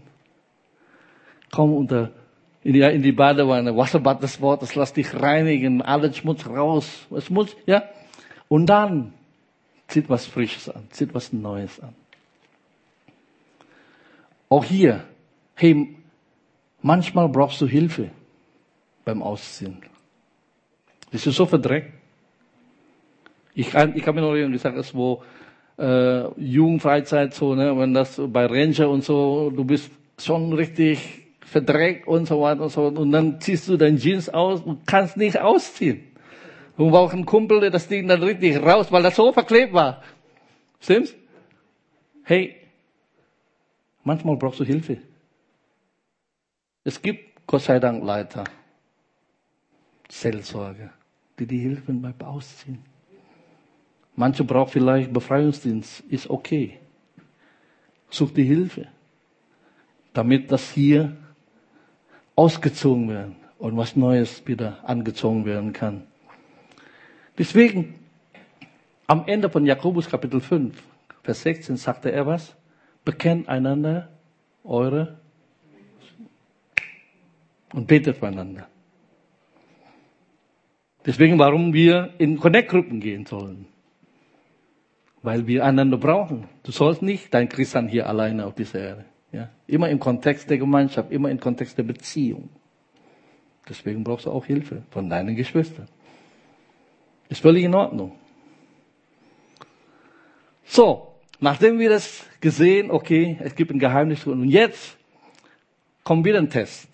Komm 1.50 1.74
unter 1.74 2.12
in 2.62 2.72
die, 2.72 2.80
in 2.80 3.02
die 3.02 3.12
Badewanne, 3.12 3.76
Wasserbad 3.76 4.22
des 4.22 4.40
Wortes, 4.40 4.74
lass 4.74 4.92
dich 4.92 5.14
reinigen, 5.14 5.82
allen 5.82 6.14
Schmutz 6.14 6.46
raus. 6.46 7.06
Es 7.14 7.28
muss, 7.28 7.54
ja. 7.66 7.82
Und 8.48 8.66
dann 8.66 9.12
Zieht 9.88 10.08
was 10.08 10.26
Frisches 10.26 10.68
an, 10.68 10.88
zieht 10.90 11.14
was 11.14 11.32
Neues 11.32 11.80
an. 11.80 11.94
Auch 14.48 14.64
hier, 14.64 15.04
hey, 15.54 15.96
manchmal 16.82 17.28
brauchst 17.28 17.60
du 17.60 17.66
Hilfe 17.66 18.10
beim 19.04 19.22
Ausziehen. 19.22 19.78
Bist 21.10 21.26
du 21.26 21.30
so 21.30 21.46
verdreckt? 21.46 21.92
Ich, 23.54 23.70
kann, 23.70 23.96
ich 23.96 24.06
habe 24.06 24.20
mir 24.20 24.26
noch 24.26 24.52
gesagt, 24.52 24.76
es 24.76 24.94
wo 24.94 25.22
äh, 25.78 26.28
Jugendfreizeit 26.40 27.34
so, 27.34 27.54
ne, 27.54 27.76
wenn 27.76 27.94
das 27.94 28.20
bei 28.28 28.46
Ranger 28.46 28.90
und 28.90 29.02
so, 29.02 29.50
du 29.50 29.64
bist 29.64 29.90
schon 30.18 30.52
richtig 30.52 31.26
verdreckt 31.40 32.06
und 32.06 32.26
so 32.26 32.40
weiter 32.40 32.62
und 32.62 32.70
so 32.70 32.86
und 32.86 33.12
dann 33.12 33.40
ziehst 33.40 33.68
du 33.68 33.76
dein 33.76 33.98
Jeans 33.98 34.28
aus 34.28 34.60
und 34.60 34.86
kannst 34.86 35.16
nicht 35.16 35.40
ausziehen. 35.40 36.02
Und 36.76 36.90
brauchst 36.90 37.14
einen 37.14 37.24
Kumpel, 37.24 37.60
der 37.60 37.70
das 37.70 37.88
Ding 37.88 38.06
dann 38.06 38.22
richtig 38.22 38.60
raus, 38.62 38.92
weil 38.92 39.02
das 39.02 39.16
so 39.16 39.32
verklebt 39.32 39.72
war. 39.72 40.02
Stimmt's? 40.80 41.14
Hey, 42.22 42.56
manchmal 44.06 44.36
brauchst 44.36 44.60
du 44.60 44.64
Hilfe. 44.64 44.98
Es 46.84 47.02
gibt 47.02 47.46
Gott 47.46 47.62
sei 47.62 47.78
Dank 47.78 48.04
Leiter, 48.04 48.44
Seelsorge, 50.08 50.90
die 51.38 51.46
dir 51.46 51.60
helfen 51.60 52.00
beim 52.00 52.14
Ausziehen. 52.20 52.82
Manche 54.14 54.44
brauchen 54.44 54.70
vielleicht 54.70 55.12
Befreiungsdienst, 55.12 56.00
ist 56.08 56.30
okay. 56.30 56.78
Such 58.08 58.32
die 58.32 58.44
Hilfe, 58.44 58.86
damit 60.14 60.50
das 60.50 60.70
hier 60.70 61.16
ausgezogen 62.36 63.08
werden 63.08 63.36
und 63.58 63.76
was 63.76 63.96
Neues 63.96 64.46
wieder 64.46 64.88
angezogen 64.88 65.44
werden 65.44 65.72
kann. 65.72 66.06
Deswegen, 67.36 67.94
am 69.06 69.26
Ende 69.26 69.50
von 69.50 69.66
Jakobus 69.66 70.08
Kapitel 70.08 70.40
5, 70.40 70.80
Vers 71.22 71.42
16 71.42 71.76
sagte 71.76 72.12
er 72.12 72.26
was? 72.26 72.54
Bekennt 73.06 73.48
einander 73.48 74.08
eure 74.64 75.20
und 77.72 77.86
betet 77.86 78.16
füreinander. 78.16 78.66
Deswegen, 81.06 81.38
warum 81.38 81.72
wir 81.72 82.14
in 82.18 82.36
Connect-Gruppen 82.36 82.98
gehen 82.98 83.24
sollen. 83.24 83.66
Weil 85.22 85.46
wir 85.46 85.64
einander 85.64 85.98
brauchen. 85.98 86.48
Du 86.64 86.72
sollst 86.72 87.00
nicht 87.00 87.32
dein 87.32 87.48
Christian 87.48 87.86
hier 87.86 88.08
alleine 88.08 88.44
auf 88.44 88.56
dieser 88.56 88.80
Erde. 88.80 89.04
Ja? 89.30 89.50
Immer 89.68 89.88
im 89.88 90.00
Kontext 90.00 90.50
der 90.50 90.58
Gemeinschaft, 90.58 91.12
immer 91.12 91.30
im 91.30 91.38
Kontext 91.38 91.78
der 91.78 91.84
Beziehung. 91.84 92.48
Deswegen 93.68 94.02
brauchst 94.02 94.26
du 94.26 94.32
auch 94.32 94.46
Hilfe 94.46 94.82
von 94.90 95.08
deinen 95.08 95.36
Geschwistern. 95.36 95.86
Ist 97.28 97.40
völlig 97.40 97.62
in 97.62 97.74
Ordnung. 97.74 98.18
So, 100.64 101.05
nachdem 101.40 101.78
wir 101.78 101.90
das 101.90 102.24
gesehen, 102.40 102.90
okay, 102.90 103.38
es 103.40 103.54
gibt 103.54 103.70
ein 103.70 103.78
Geheimnis 103.78 104.26
und 104.26 104.48
jetzt 104.48 104.96
kommt 106.04 106.24
wieder 106.24 106.38
ein 106.38 106.50
Test. 106.50 106.88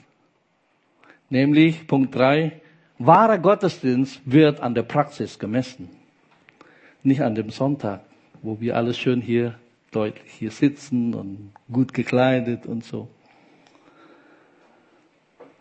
Nämlich 1.31 1.87
Punkt 1.87 2.15
3, 2.15 2.61
wahrer 2.99 3.39
Gottesdienst 3.39 4.21
wird 4.25 4.61
an 4.61 4.75
der 4.75 4.83
Praxis 4.83 5.39
gemessen. 5.39 5.89
Nicht 7.03 7.23
an 7.23 7.35
dem 7.35 7.51
Sonntag, 7.51 8.01
wo 8.43 8.61
wir 8.61 8.77
alles 8.77 8.99
schön 8.99 9.21
hier 9.21 9.59
deutlich 9.91 10.33
hier 10.39 10.51
sitzen 10.51 11.15
und 11.15 11.53
gut 11.71 11.93
gekleidet 11.93 12.67
und 12.67 12.85
so. 12.85 13.09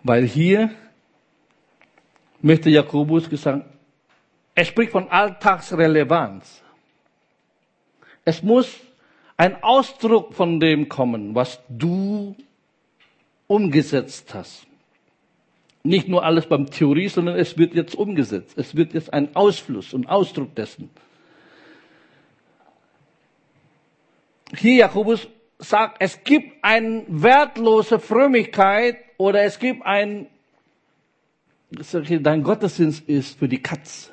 Weil 0.04 0.26
hier 0.26 0.72
möchte 2.42 2.70
Jakobus 2.70 3.30
gesagt, 3.30 3.66
er 4.56 4.66
spricht 4.66 4.92
von 4.92 5.10
Alltagsrelevanz. 5.10 6.64
Es 8.26 8.44
muss 8.44 8.80
ein 9.38 9.64
Ausdruck 9.64 10.34
von 10.34 10.60
dem 10.60 10.88
kommen, 10.88 11.34
was 11.34 11.60
du 11.70 12.36
umgesetzt 13.48 14.34
hast. 14.34 14.68
Nicht 15.84 16.08
nur 16.08 16.24
alles 16.24 16.46
beim 16.46 16.70
Theorie, 16.70 17.08
sondern 17.08 17.38
es 17.38 17.58
wird 17.58 17.74
jetzt 17.74 17.96
umgesetzt. 17.96 18.58
Es 18.58 18.76
wird 18.76 18.94
jetzt 18.94 19.12
ein 19.12 19.36
Ausfluss 19.36 19.94
und 19.94 20.08
Ausdruck 20.08 20.54
dessen. 20.54 20.92
Hier 24.56 24.76
Jakobus 24.76 25.28
sagt, 25.58 25.98
es 26.00 26.24
gibt 26.24 26.64
eine 26.64 27.04
wertlose 27.08 28.00
Frömmigkeit 28.00 28.98
oder 29.18 29.44
es 29.44 29.58
gibt 29.58 29.86
ein, 29.86 30.28
dein 31.70 32.44
Gottesdienst 32.44 33.08
ist 33.08 33.40
für 33.40 33.48
die 33.48 33.62
Katz, 33.62 34.12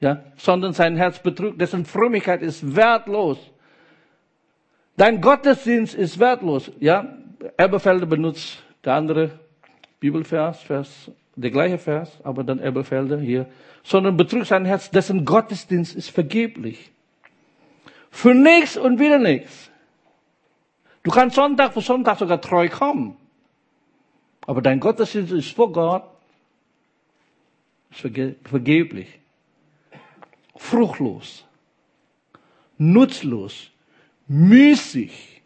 ja, 0.00 0.22
sondern 0.36 0.72
sein 0.72 0.96
Herz 0.96 1.18
betrügt, 1.18 1.60
dessen 1.60 1.84
Frömmigkeit 1.84 2.42
ist 2.42 2.76
wertlos. 2.76 3.38
Dein 4.96 5.20
Gottesdienst 5.20 5.94
ist 5.94 6.18
wertlos, 6.18 6.70
ja. 6.80 7.16
Elberfelder 7.56 8.06
benutzt 8.06 8.62
der 8.84 8.94
andere 8.94 9.38
Bibelvers, 10.00 10.62
Vers, 10.62 11.10
der 11.36 11.50
gleiche 11.50 11.78
Vers, 11.78 12.18
aber 12.22 12.44
dann 12.44 12.58
Elberfelder 12.58 13.18
hier, 13.18 13.46
sondern 13.82 14.16
betrügt 14.16 14.46
sein 14.46 14.64
Herz, 14.64 14.90
dessen 14.90 15.24
Gottesdienst 15.24 15.94
ist 15.94 16.10
vergeblich. 16.10 16.90
Für 18.10 18.34
nichts 18.34 18.76
und 18.76 18.98
wieder 18.98 19.18
nichts. 19.18 19.70
Du 21.02 21.10
kannst 21.10 21.36
Sonntag 21.36 21.74
für 21.74 21.80
Sonntag 21.80 22.18
sogar 22.18 22.40
treu 22.40 22.68
kommen. 22.68 23.16
Aber 24.46 24.62
dein 24.62 24.80
Gottesdienst 24.80 25.32
ist 25.32 25.52
vor 25.52 25.72
Gott 25.72 26.04
ist 27.94 28.00
verge 28.00 28.36
vergeblich, 28.44 29.20
fruchtlos, 30.56 31.44
nutzlos, 32.78 33.70
müßig, 34.26 35.42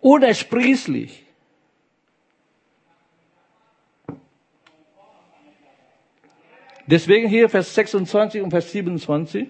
unersprießlich. 0.00 1.24
Deswegen 6.86 7.28
hier 7.28 7.48
Vers 7.48 7.74
26 7.74 8.42
und 8.42 8.50
Vers 8.50 8.72
27. 8.72 9.48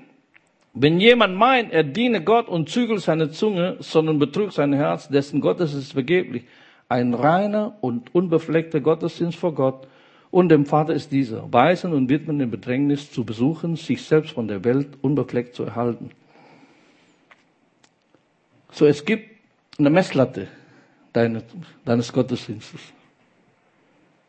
Wenn 0.75 1.01
jemand 1.01 1.37
meint, 1.37 1.73
er 1.73 1.83
diene 1.83 2.23
Gott 2.23 2.49
und 2.49 2.69
zügelt 2.69 3.01
seine 3.01 3.31
Zunge, 3.31 3.77
sondern 3.81 4.19
betrügt 4.19 4.53
sein 4.53 4.73
Herz, 4.73 5.09
dessen 5.09 5.41
Gottes 5.41 5.75
ist 5.75 5.93
vergeblich. 5.93 6.45
Ein 6.89 7.15
reiner 7.15 7.77
und 7.81 8.15
unbefleckter 8.15 8.81
Gottesdienst 8.81 9.39
vor 9.39 9.55
Gott 9.55 9.87
und 10.33 10.49
dem 10.49 10.65
Vater 10.65 10.95
ist 10.95 11.13
dieser, 11.13 11.53
Weisen 11.53 11.93
und 11.93 12.09
Widmen 12.09 12.41
in 12.41 12.51
Bedrängnis 12.51 13.13
zu 13.13 13.23
besuchen, 13.23 13.77
sich 13.77 14.03
selbst 14.03 14.33
von 14.33 14.49
der 14.49 14.65
Welt 14.65 14.89
unbefleckt 15.03 15.55
zu 15.55 15.63
erhalten. 15.63 16.11
So, 18.73 18.87
es 18.87 19.05
gibt 19.05 19.29
eine 19.79 19.91
Messlatte 19.91 20.49
deines, 21.13 22.13
Gottesdienstes. 22.13 22.81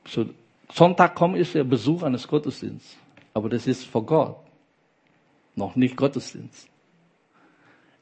So, 0.05 0.25
Sonntag 0.69 1.15
kommen 1.15 1.35
ist 1.35 1.55
der 1.55 1.63
Besuch 1.63 2.03
eines 2.03 2.27
Gottesdienstes, 2.27 2.97
aber 3.33 3.47
das 3.47 3.65
ist 3.65 3.85
vor 3.85 4.05
Gott 4.05 4.35
noch 5.55 5.77
nicht 5.77 5.95
Gottesdienst. 5.95 6.67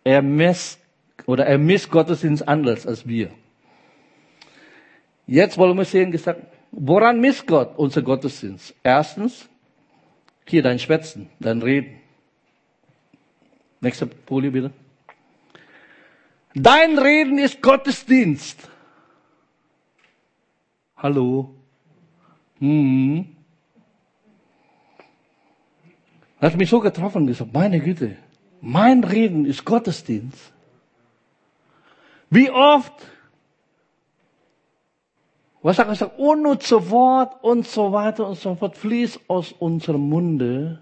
Er 0.04 0.24
misst 0.24 0.80
oder 1.28 1.46
er 1.46 1.60
misst 1.60 1.92
Gottesdienst 1.92 2.48
anders 2.48 2.88
als 2.88 3.08
wir. 3.08 3.30
Jetzt 5.28 5.58
wollen 5.60 5.78
wir 5.78 5.86
sehen, 5.86 6.12
gesagt, 6.12 6.42
woran 6.72 7.20
misst 7.20 7.48
Gott 7.48 7.78
unser 7.78 8.02
Gottesdienst? 8.02 8.74
Erstens, 8.84 9.48
hier 10.46 10.64
dein 10.64 10.80
Schwätzen, 10.80 11.30
dein 11.40 11.62
Reden. 11.62 12.00
Nächste 13.80 14.10
Folie 14.26 14.52
bitte. 14.52 14.72
Dein 16.54 16.98
Reden 16.98 17.38
ist 17.38 17.62
Gottesdienst. 17.62 18.70
Hallo. 20.98 21.56
Hm. 22.60 23.36
hat 26.42 26.58
mich 26.58 26.70
so 26.70 26.80
getroffen 26.80 27.24
und 27.24 27.28
gesagt, 27.28 27.54
meine 27.54 27.80
Güte, 27.80 28.18
mein 28.62 29.04
Reden 29.04 29.46
ist 29.46 29.64
Gottesdienst. 29.64 30.52
Wie 32.30 32.50
oft, 32.50 32.94
was 35.62 35.78
sagt 35.78 36.02
er, 36.02 36.20
unnütze 36.20 36.90
Wort 36.90 37.44
und 37.44 37.68
so 37.68 37.92
weiter 37.92 38.28
und 38.28 38.38
so 38.38 38.56
fort 38.56 38.78
fließt 38.78 39.20
aus 39.28 39.52
unserem 39.52 40.10
Munde 40.10 40.80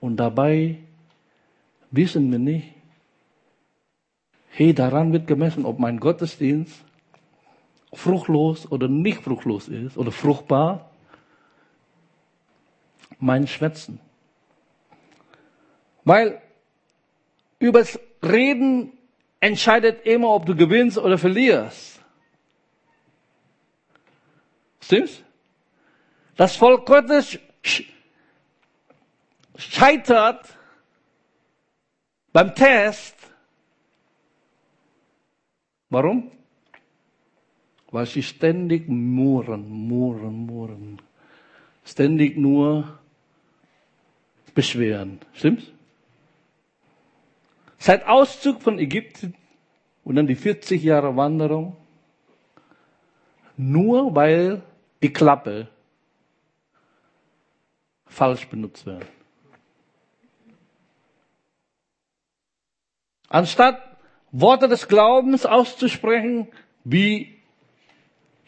und 0.00 0.16
dabei 0.16 0.78
wissen 1.90 2.30
wir 2.30 2.38
nicht, 2.38 2.74
hey, 4.50 4.74
daran 4.74 5.12
wird 5.12 5.26
gemessen, 5.26 5.64
ob 5.64 5.78
mein 5.78 6.00
Gottesdienst 6.00 6.84
fruchtlos 7.92 8.70
oder 8.70 8.88
nicht 8.88 9.22
fruchtlos 9.22 9.68
ist 9.68 9.96
oder 9.96 10.12
fruchtbar. 10.12 10.90
Mein 13.18 13.46
Schwätzen. 13.46 14.00
Weil 16.04 16.40
übers 17.58 17.98
Reden 18.22 18.92
entscheidet 19.40 20.06
immer, 20.06 20.30
ob 20.30 20.46
du 20.46 20.56
gewinnst 20.56 20.98
oder 20.98 21.18
verlierst. 21.18 21.99
Stimmt's? 24.90 25.22
Das 26.34 26.56
Volk 26.56 26.84
Gottes 26.84 27.38
scheitert 29.56 30.52
beim 32.32 32.52
Test. 32.56 33.14
Warum? 35.90 36.32
Weil 37.92 38.06
sie 38.06 38.24
ständig 38.24 38.88
murren, 38.88 39.70
murren, 39.70 40.46
murren. 40.46 41.00
Ständig 41.84 42.36
nur 42.36 42.98
beschweren. 44.56 45.20
Stimmt's? 45.34 45.66
Seit 47.78 48.08
Auszug 48.08 48.60
von 48.60 48.80
Ägypten 48.80 49.36
und 50.02 50.16
dann 50.16 50.26
die 50.26 50.34
40 50.34 50.82
Jahre 50.82 51.14
Wanderung, 51.16 51.76
nur 53.56 54.12
weil 54.16 54.64
die 55.02 55.12
Klappe 55.12 55.68
falsch 58.06 58.46
benutzt 58.48 58.84
wird. 58.86 59.06
Anstatt 63.28 63.80
Worte 64.32 64.68
des 64.68 64.88
Glaubens 64.88 65.46
auszusprechen, 65.46 66.48
wie 66.84 67.38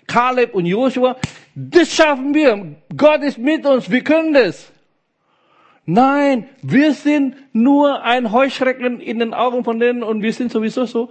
Kaleb 0.07 0.55
und 0.55 0.67
Joshua, 0.67 1.17
das 1.55 1.95
schaffen 1.95 2.35
wir. 2.35 2.77
Gott 2.97 3.23
ist 3.23 3.39
mit 3.39 3.65
uns, 3.65 3.91
wir 3.91 4.03
können 4.03 4.35
das. 4.35 4.73
Nein, 5.85 6.49
wir 6.63 6.93
sind 6.93 7.37
nur 7.53 8.03
ein 8.03 8.31
Heuschrecken 8.31 9.01
in 9.01 9.19
den 9.19 9.35
Augen 9.35 9.65
von 9.65 9.81
denen 9.81 10.03
und 10.03 10.23
wir 10.23 10.33
sind 10.33 10.53
sowieso 10.53 10.85
so. 10.85 11.11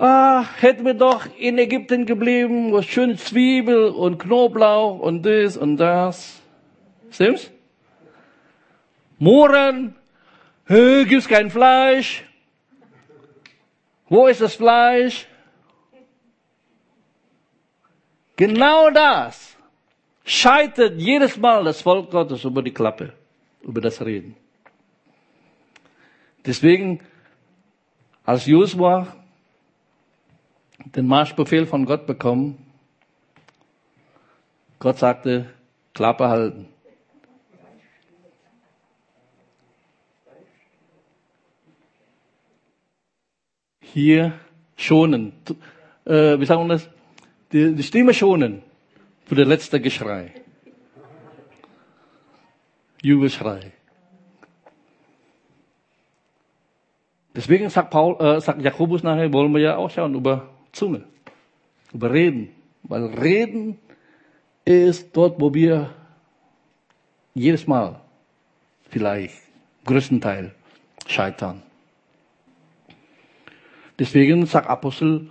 Ah, 0.00 0.44
hätten 0.60 0.84
wir 0.84 0.94
doch 0.94 1.26
in 1.38 1.58
Ägypten 1.58 2.06
geblieben, 2.06 2.72
was 2.72 2.86
schön 2.86 3.18
Zwiebel 3.18 3.88
und 3.88 4.18
Knoblauch 4.18 5.00
und 5.00 5.24
das 5.24 5.56
und 5.56 5.76
das. 5.76 6.40
Stimmt's? 7.10 7.50
Mohren, 9.18 9.96
hey, 10.66 11.04
gibt's 11.04 11.26
kein 11.26 11.50
Fleisch. 11.50 12.24
Wo 14.08 14.28
ist 14.28 14.40
das 14.40 14.54
Fleisch? 14.54 15.26
Genau 18.36 18.90
das 18.90 19.56
scheitert 20.24 21.00
jedes 21.00 21.36
Mal 21.36 21.64
das 21.64 21.82
Volk 21.82 22.12
Gottes 22.12 22.44
über 22.44 22.62
die 22.62 22.72
Klappe, 22.72 23.14
über 23.62 23.80
das 23.80 24.00
Reden. 24.00 24.36
Deswegen, 26.46 27.00
als 28.24 28.46
Josua 28.46 29.17
den 30.84 31.06
Marschbefehl 31.06 31.66
von 31.66 31.84
Gott 31.84 32.06
bekommen, 32.06 32.66
Gott 34.78 34.98
sagte, 34.98 35.50
Klappe 35.92 36.28
halten. 36.28 36.68
Hier 43.80 44.32
schonen. 44.76 45.32
Äh, 46.04 46.38
wie 46.38 46.46
sagen 46.46 46.68
wir 46.68 46.74
das? 46.74 46.88
die, 47.52 47.74
die 47.74 47.82
Stimme 47.82 48.14
schonen 48.14 48.62
für 49.24 49.34
das 49.34 49.46
letzte 49.46 49.80
Geschrei. 49.80 50.32
Jubelschrei. 53.02 53.72
Deswegen 57.34 57.70
sagt, 57.70 57.90
Paul, 57.90 58.16
äh, 58.20 58.40
sagt 58.40 58.60
Jakobus 58.62 59.02
nachher, 59.02 59.32
wollen 59.32 59.52
wir 59.52 59.60
ja 59.60 59.76
auch 59.76 59.90
schauen 59.90 60.14
über 60.14 60.48
Zunge, 60.72 61.04
über 61.92 62.12
Reden. 62.12 62.50
Weil 62.82 63.06
Reden 63.06 63.78
ist 64.64 65.16
dort, 65.16 65.40
wo 65.40 65.52
wir 65.52 65.94
jedes 67.34 67.66
Mal 67.66 68.00
vielleicht 68.90 69.34
größten 69.84 70.20
Teil 70.20 70.54
scheitern. 71.06 71.62
Deswegen 73.98 74.46
sagt 74.46 74.68
Apostel 74.68 75.30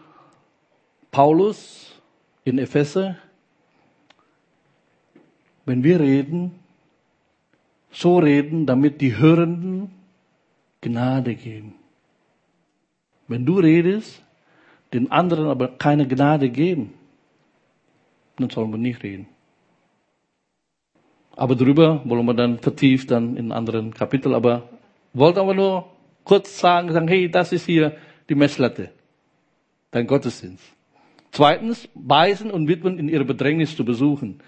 Paulus, 1.12 1.88
in 2.43 2.60
Epheser, 2.60 3.17
wenn 5.65 5.84
wir 5.84 6.00
reden, 6.00 6.60
so 7.91 8.19
reden, 8.19 8.65
damit 8.65 9.02
die 9.02 9.17
Hörenden 9.17 9.91
Gnade 10.80 11.36
geben. 11.36 11.76
Wenn 13.28 13.45
du 13.45 13.60
redest, 13.60 14.23
den 14.93 15.12
anderen 15.12 15.47
aber 15.47 15.67
keine 15.67 16.08
Gnade 16.08 16.50
geben, 16.50 16.93
dann 18.38 18.50
sollen 18.50 18.71
wir 18.71 18.78
nicht 18.78 19.04
reden. 19.04 19.28
Aber 21.36 21.56
darüber 21.56 22.02
wollen 22.06 22.26
wir 22.26 22.34
dann 22.34 22.60
vertieft 22.60 23.12
dann 23.12 23.38
in 23.38 23.52
anderen 23.52 23.93
Kapitel, 23.93 24.34
aber 24.34 24.69
wollte 25.13 25.39
aber 25.39 25.54
nur 25.54 25.86
kurz 26.23 26.60
sagen, 26.60 26.91
sagen, 26.91 27.08
hey, 27.08 27.30
das 27.30 27.52
ist 27.52 27.65
hier 27.65 27.95
die 28.28 28.36
Messlatte, 28.36 28.91
dein 29.91 30.08
Gottesdienst. 30.08 30.63
Zweitens, 31.32 31.88
Waisen 31.93 32.50
und 32.50 32.67
Witwen 32.67 32.97
in 32.97 33.10
ihrer 33.10 33.23
Bedrängnis 33.23 33.76
zu 33.76 33.86
besuchen. 33.86 34.39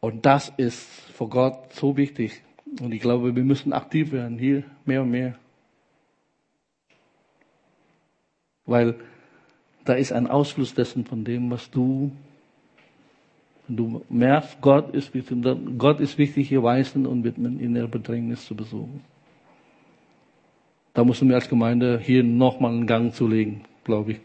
Und 0.00 0.24
das 0.24 0.52
ist 0.56 0.88
vor 1.12 1.28
Gott 1.28 1.74
so 1.74 1.96
wichtig. 1.96 2.42
Und 2.80 2.92
ich 2.92 3.00
glaube, 3.00 3.36
wir 3.36 3.44
müssen 3.44 3.72
aktiv 3.72 4.12
werden, 4.12 4.38
hier 4.38 4.64
mehr 4.86 5.02
und 5.02 5.10
mehr. 5.10 5.38
Weil 8.64 8.96
da 9.84 9.94
ist 9.94 10.12
ein 10.12 10.26
Ausfluss 10.26 10.74
dessen 10.74 11.04
von 11.04 11.24
dem, 11.24 11.50
was 11.50 11.70
du, 11.70 12.12
wenn 13.66 13.76
du 13.76 14.02
merkst, 14.08 14.60
Gott 14.60 14.94
ist 14.94 15.14
wichtig, 15.14 15.38
Gott 15.78 16.00
ist 16.00 16.18
wichtig, 16.18 16.48
hier 16.48 16.62
Waisen 16.62 17.06
und 17.06 17.24
Witwen 17.24 17.58
in 17.58 17.74
ihrer 17.76 17.88
Bedrängnis 17.88 18.46
zu 18.46 18.54
besuchen. 18.54 19.02
Da 20.94 21.04
müssen 21.04 21.28
wir 21.28 21.36
als 21.36 21.48
Gemeinde 21.48 21.98
hier 21.98 22.22
nochmal 22.22 22.72
einen 22.72 22.86
Gang 22.86 23.14
zulegen, 23.14 23.62
glaube 23.84 24.12
ich. 24.12 24.20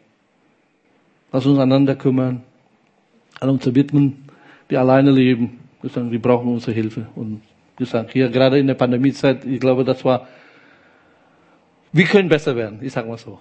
Lass 1.32 1.46
uns 1.46 1.60
einander 1.60 1.96
kümmern, 1.96 2.44
an 3.40 3.50
unsere 3.50 3.76
Widmen, 3.76 4.26
die 4.70 4.78
alleine 4.78 5.12
leben. 5.12 5.60
Die 5.84 6.18
brauchen 6.18 6.50
unsere 6.50 6.74
Hilfe. 6.74 7.08
Und 7.16 7.42
ich 7.80 7.90
sage 7.90 8.10
hier 8.12 8.30
gerade 8.30 8.60
in 8.60 8.68
der 8.68 8.74
Pandemiezeit, 8.74 9.46
ich 9.46 9.60
glaube, 9.60 9.84
das 9.84 10.04
war, 10.04 10.28
wir 11.94 12.06
können 12.06 12.28
besser 12.28 12.56
werden. 12.56 12.80
Ich 12.82 12.92
sage 12.92 13.08
mal 13.08 13.18
so. 13.18 13.40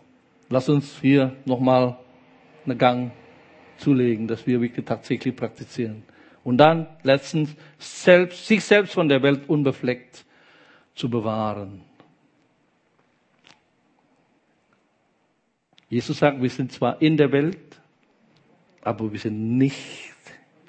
Lass 0.48 0.68
uns 0.68 0.98
hier 1.00 1.32
nochmal 1.44 1.96
einen 2.66 2.78
Gang 2.78 3.12
zulegen, 3.78 4.26
dass 4.26 4.46
wir 4.46 4.60
wirklich 4.60 4.84
tatsächlich 4.84 5.34
praktizieren. 5.34 6.02
Und 6.44 6.58
dann 6.58 6.86
letztens 7.02 7.56
selbst, 7.78 8.46
sich 8.46 8.64
selbst 8.64 8.94
von 8.94 9.08
der 9.08 9.22
Welt 9.22 9.48
unbefleckt 9.48 10.24
zu 10.94 11.10
bewahren. 11.10 11.82
Jesus 15.88 16.18
sagt, 16.18 16.40
wir 16.40 16.50
sind 16.50 16.72
zwar 16.72 17.00
in 17.00 17.16
der 17.16 17.30
Welt, 17.32 17.80
aber 18.82 19.12
wir 19.12 19.18
sind 19.18 19.56
nicht 19.56 20.14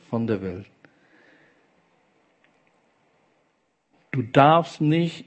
von 0.10 0.28
der 0.28 0.42
Welt. 0.42 0.68
Du 4.12 4.24
darfst 4.24 4.82
nicht 4.82 5.26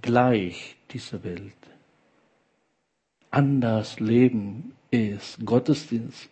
gleich 0.00 0.76
dieser 0.90 1.22
Welt. 1.24 1.56
Anders 3.30 3.98
leben 4.00 4.74
ist 4.90 5.44
Gottesdienst. 5.44 6.28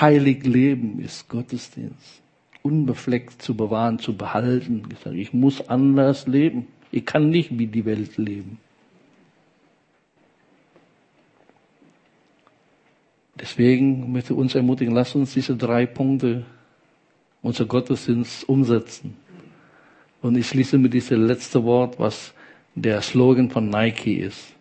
Heilig 0.00 0.44
leben 0.44 1.00
ist 1.00 1.28
Gottesdienst. 1.28 2.22
Unbefleckt 2.62 3.42
zu 3.42 3.56
bewahren, 3.56 3.98
zu 3.98 4.16
behalten. 4.16 4.88
Ich 5.12 5.32
muss 5.32 5.68
anders 5.68 6.26
leben. 6.26 6.68
Ich 6.90 7.04
kann 7.04 7.30
nicht 7.30 7.58
wie 7.58 7.66
die 7.66 7.84
Welt 7.84 8.16
leben. 8.16 8.58
Deswegen 13.40 14.12
möchte 14.12 14.34
ich 14.34 14.38
uns 14.38 14.54
ermutigen, 14.54 14.94
lass 14.94 15.14
uns 15.14 15.34
diese 15.34 15.56
drei 15.56 15.86
Punkte 15.86 16.44
unser 17.42 17.66
Gottesdienst 17.66 18.48
umsetzen. 18.48 19.16
Und 20.20 20.36
ich 20.36 20.46
schließe 20.46 20.78
mit 20.78 20.94
diesem 20.94 21.26
letzten 21.26 21.64
Wort, 21.64 21.98
was 21.98 22.32
der 22.76 23.02
Slogan 23.02 23.50
von 23.50 23.68
Nike 23.68 24.20
ist. 24.20 24.54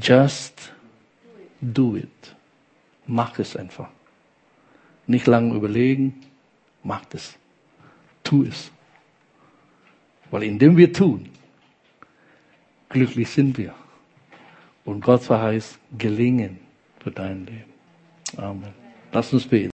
Just 0.00 0.72
do 1.60 1.96
it. 1.96 2.36
Mach 3.06 3.38
es 3.38 3.56
einfach. 3.56 3.88
Nicht 5.06 5.26
lange 5.26 5.54
überlegen, 5.54 6.20
mach 6.82 7.02
es. 7.12 7.36
Tu 8.22 8.44
es. 8.44 8.70
Weil 10.30 10.42
indem 10.42 10.76
wir 10.76 10.92
tun, 10.92 11.30
glücklich 12.88 13.30
sind 13.30 13.56
wir. 13.56 13.74
Und 14.84 15.00
Gott 15.00 15.22
verheißt 15.22 15.78
gelingen 15.96 16.58
für 17.00 17.10
dein 17.10 17.46
Leben. 17.46 17.72
Amen. 18.36 18.74
Lass 19.12 19.32
uns 19.32 19.46
beten. 19.46 19.66